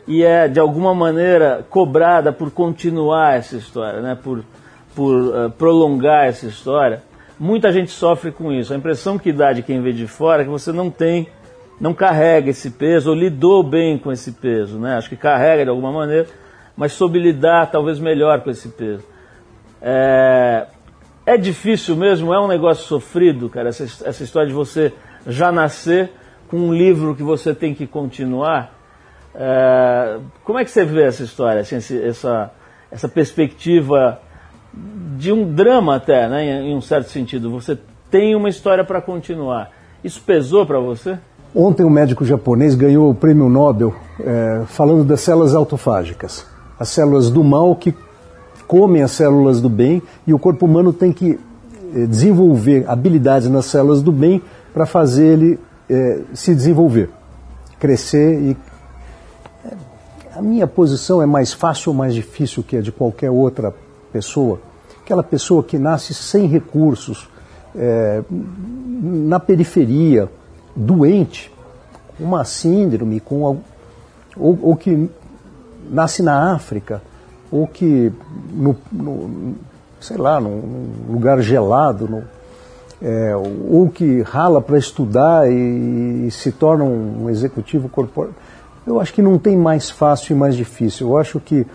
[0.07, 4.18] e é de alguma maneira cobrada por continuar essa história, né?
[4.20, 4.43] por,
[4.95, 7.03] por uh, prolongar essa história.
[7.41, 8.70] Muita gente sofre com isso.
[8.70, 11.26] A impressão que dá de quem vê de fora é que você não tem,
[11.80, 14.78] não carrega esse peso ou lidou bem com esse peso.
[14.78, 14.99] Né?
[14.99, 16.26] Acho que carrega de alguma maneira,
[16.76, 19.03] mas soube lidar talvez melhor com esse peso.
[19.80, 20.66] É,
[21.24, 24.93] é difícil mesmo, é um negócio sofrido, cara, essa, essa história de você
[25.26, 26.11] já nascer
[26.47, 28.78] com um livro que você tem que continuar.
[29.34, 32.51] É, como é que você vê essa história, assim, essa,
[32.91, 34.20] essa perspectiva
[35.16, 37.51] de um drama até, né, em um certo sentido?
[37.51, 37.79] Você
[38.11, 39.71] tem uma história para continuar.
[40.03, 41.18] Isso pesou para você?
[41.55, 46.47] Ontem um médico japonês ganhou o prêmio Nobel é, falando das células autofágicas,
[46.79, 47.95] as células do mal que
[48.68, 51.41] comem as células do bem e o corpo humano tem que
[51.93, 54.41] é, desenvolver habilidades nas células do bem
[54.73, 55.59] para fazer ele
[55.89, 57.11] é, se desenvolver,
[57.81, 58.57] crescer e
[59.64, 59.75] é,
[60.37, 63.75] a minha posição é mais fácil ou mais difícil que a de qualquer outra
[64.13, 64.61] pessoa.
[65.03, 67.29] Aquela pessoa que nasce sem recursos,
[67.75, 70.29] é, na periferia,
[70.75, 71.53] doente,
[72.17, 73.43] com uma síndrome, com
[74.37, 75.09] ou, ou, que
[75.91, 77.03] nasce na África,
[77.51, 78.13] ou que
[78.53, 79.55] no, no
[80.01, 82.23] sei lá, num lugar gelado, no,
[83.03, 88.33] é, ou que rala para estudar e, e, se torna um executivo corporal.
[88.87, 91.09] Eu acho que não tem mais fácil e mais difícil.
[91.09, 91.67] Eu acho que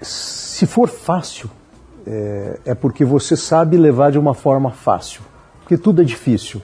[0.00, 1.50] se for fácil,
[2.08, 5.20] é, é porque você sabe levar de uma forma fácil,
[5.60, 6.62] porque tudo é difícil.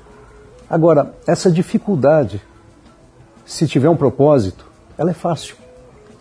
[0.68, 2.42] Agora, essa dificuldade,
[3.44, 4.64] se tiver um propósito,
[4.96, 5.56] ela é fácil.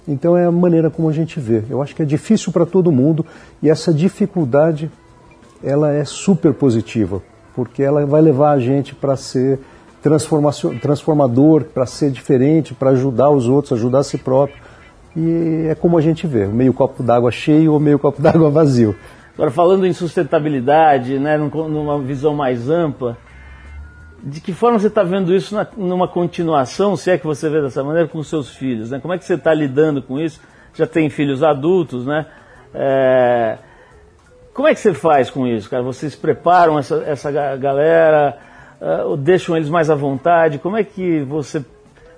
[0.06, 1.64] Então é a maneira como a gente vê.
[1.70, 3.26] Eu acho que é difícil para todo mundo
[3.62, 4.92] e essa dificuldade
[5.64, 7.22] ela é super positiva
[7.56, 9.60] porque ela vai levar a gente para ser
[10.82, 14.62] transformador, para ser diferente, para ajudar os outros, ajudar a si próprio.
[15.16, 18.96] E é como a gente vê, meio copo d'água cheio ou meio copo d'água vazio.
[19.36, 23.18] Agora, falando em sustentabilidade, né, numa visão mais ampla,
[24.24, 27.62] de que forma você está vendo isso na, numa continuação, se é que você vê
[27.62, 28.92] dessa maneira, com seus filhos?
[28.92, 29.00] Né?
[29.00, 30.40] Como é que você está lidando com isso?
[30.74, 32.26] Já tem filhos adultos, né?
[32.74, 33.58] É,
[34.54, 35.82] como é que você faz com isso, cara?
[35.82, 38.38] Vocês preparam essa, essa galera,
[38.80, 40.60] uh, deixam eles mais à vontade?
[40.60, 41.64] Como é que você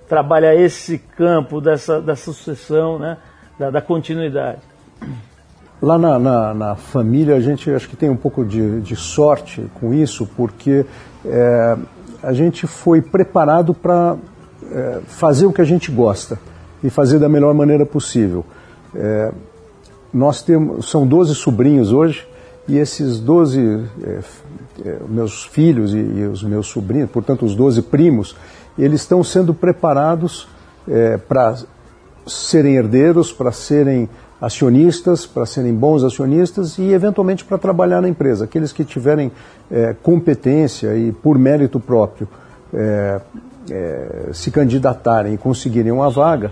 [0.07, 3.17] trabalha esse campo dessa, sucessão, né?
[3.57, 4.59] da, da continuidade?
[5.81, 9.65] Lá na, na, na, família a gente acho que tem um pouco de, de sorte
[9.75, 10.85] com isso, porque
[11.25, 11.77] é,
[12.23, 14.15] a gente foi preparado para
[14.71, 16.39] é, fazer o que a gente gosta
[16.83, 18.45] e fazer da melhor maneira possível.
[18.95, 19.31] É,
[20.13, 22.25] nós temos, são 12 sobrinhos hoje,
[22.67, 24.19] e esses 12 é,
[24.85, 28.35] é, meus filhos e, e, os meus sobrinhos, portanto os 12 primos,
[28.77, 30.47] eles estão sendo preparados
[30.87, 31.55] é, para
[32.27, 34.09] serem herdeiros, para serem
[34.41, 38.45] acionistas, para serem bons acionistas e eventualmente para trabalhar na empresa.
[38.45, 39.31] Aqueles que tiverem
[39.71, 42.27] é, competência e por mérito próprio
[42.73, 43.21] é,
[43.71, 46.51] é, se candidatarem e conseguirem uma vaga,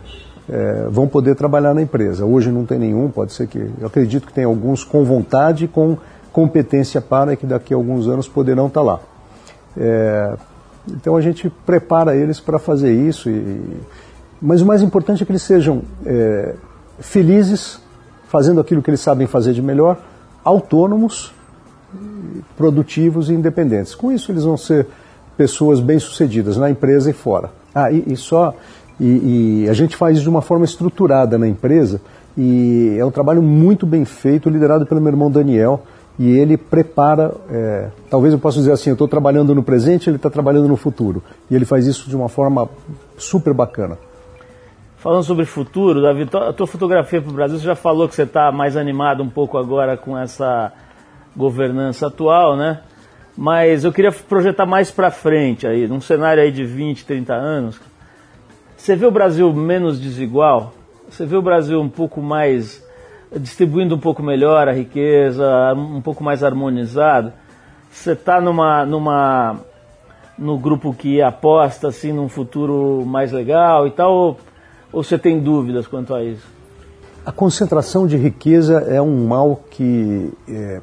[0.49, 2.25] é, vão poder trabalhar na empresa.
[2.25, 3.59] Hoje não tem nenhum, pode ser que.
[3.79, 5.97] Eu acredito que tem alguns com vontade e com
[6.31, 8.99] competência para que daqui a alguns anos poderão estar lá.
[10.87, 13.29] Então a gente prepara eles para fazer isso.
[13.29, 13.61] E,
[14.41, 16.55] mas o mais importante é que eles sejam é,
[16.99, 17.79] felizes,
[18.27, 19.97] fazendo aquilo que eles sabem fazer de melhor,
[20.43, 21.33] autônomos,
[22.57, 23.95] produtivos e independentes.
[23.95, 24.87] Com isso eles vão ser
[25.37, 27.51] pessoas bem-sucedidas na empresa e fora.
[27.73, 28.53] Ah, e, e só
[28.99, 31.99] e, e, a gente faz isso de uma forma estruturada na empresa
[32.37, 35.83] e é um trabalho muito bem feito, liderado pelo meu irmão Daniel.
[36.17, 40.17] E ele prepara, é, talvez eu possa dizer assim, eu estou trabalhando no presente, ele
[40.17, 41.23] está trabalhando no futuro.
[41.49, 42.69] E ele faz isso de uma forma
[43.17, 43.97] super bacana.
[44.97, 48.23] Falando sobre futuro, Davi, a tua fotografia para o Brasil, você já falou que você
[48.23, 50.71] está mais animado um pouco agora com essa
[51.35, 52.79] governança atual, né?
[53.35, 57.81] Mas eu queria projetar mais para frente aí, num cenário aí de 20, 30 anos.
[58.77, 60.73] Você vê o Brasil menos desigual?
[61.09, 62.83] Você vê o Brasil um pouco mais
[63.39, 67.33] distribuindo um pouco melhor a riqueza, um pouco mais harmonizado?
[67.91, 69.59] Você está numa, numa
[70.37, 74.37] no grupo que aposta assim num futuro mais legal e tal, ou,
[74.91, 76.45] ou você tem dúvidas quanto a isso?
[77.25, 80.81] A concentração de riqueza é um mal que é,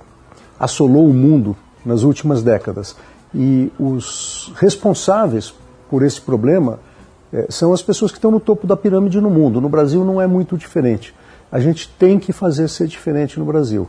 [0.59, 2.97] assolou o mundo nas últimas décadas.
[3.35, 5.55] E os responsáveis
[5.89, 6.79] por esse problema
[7.33, 9.61] é, são as pessoas que estão no topo da pirâmide no mundo.
[9.61, 11.15] No Brasil não é muito diferente.
[11.51, 13.89] A gente tem que fazer ser diferente no Brasil.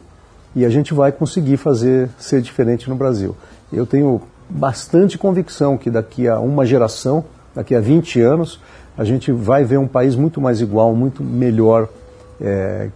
[0.56, 3.36] E a gente vai conseguir fazer ser diferente no Brasil.
[3.72, 7.24] Eu tenho bastante convicção que daqui a uma geração,
[7.56, 8.60] daqui a 20 anos,
[8.98, 11.88] a gente vai ver um país muito mais igual, muito melhor.
[12.40, 12.90] É,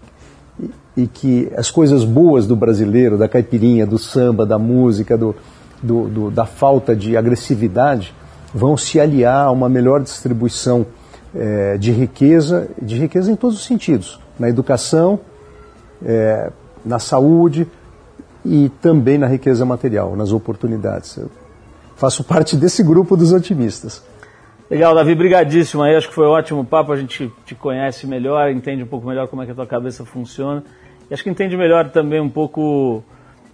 [0.98, 5.36] e que as coisas boas do brasileiro, da caipirinha, do samba, da música, do,
[5.82, 8.14] do, do da falta de agressividade,
[8.54, 10.86] vão se aliar a uma melhor distribuição
[11.36, 15.20] é, de riqueza, de riqueza em todos os sentidos, na educação,
[16.04, 16.52] é,
[16.84, 17.68] na saúde
[18.44, 21.18] e também na riqueza material, nas oportunidades.
[21.18, 21.30] Eu
[21.96, 24.04] faço parte desse grupo dos otimistas.
[24.70, 28.50] Legal, Davi, brigadíssimo aí, acho que foi um ótimo papo, a gente te conhece melhor,
[28.50, 30.64] entende um pouco melhor como é que a tua cabeça funciona
[31.10, 33.04] e acho que entende melhor também um pouco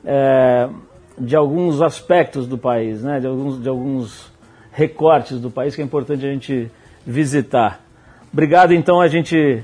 [0.05, 0.69] é,
[1.17, 4.31] de alguns aspectos do país, né, de alguns, de alguns
[4.71, 6.71] recortes do país que é importante a gente
[7.05, 7.81] visitar.
[8.31, 9.61] Obrigado, então, a gente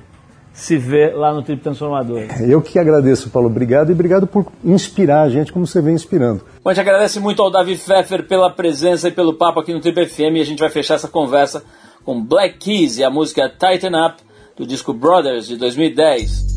[0.58, 2.24] se vê lá no Trip Transformador.
[2.42, 3.48] Eu que agradeço, Paulo.
[3.48, 6.42] Obrigado e obrigado por inspirar a gente como você vem inspirando.
[6.64, 9.80] Bom, a gente agradece muito ao Davi Pfeffer pela presença e pelo papo aqui no
[9.80, 11.64] Trip FM e a gente vai fechar essa conversa
[12.04, 14.16] com Black Keys e a música Tighten Up
[14.58, 16.57] do disco Brothers de 2010.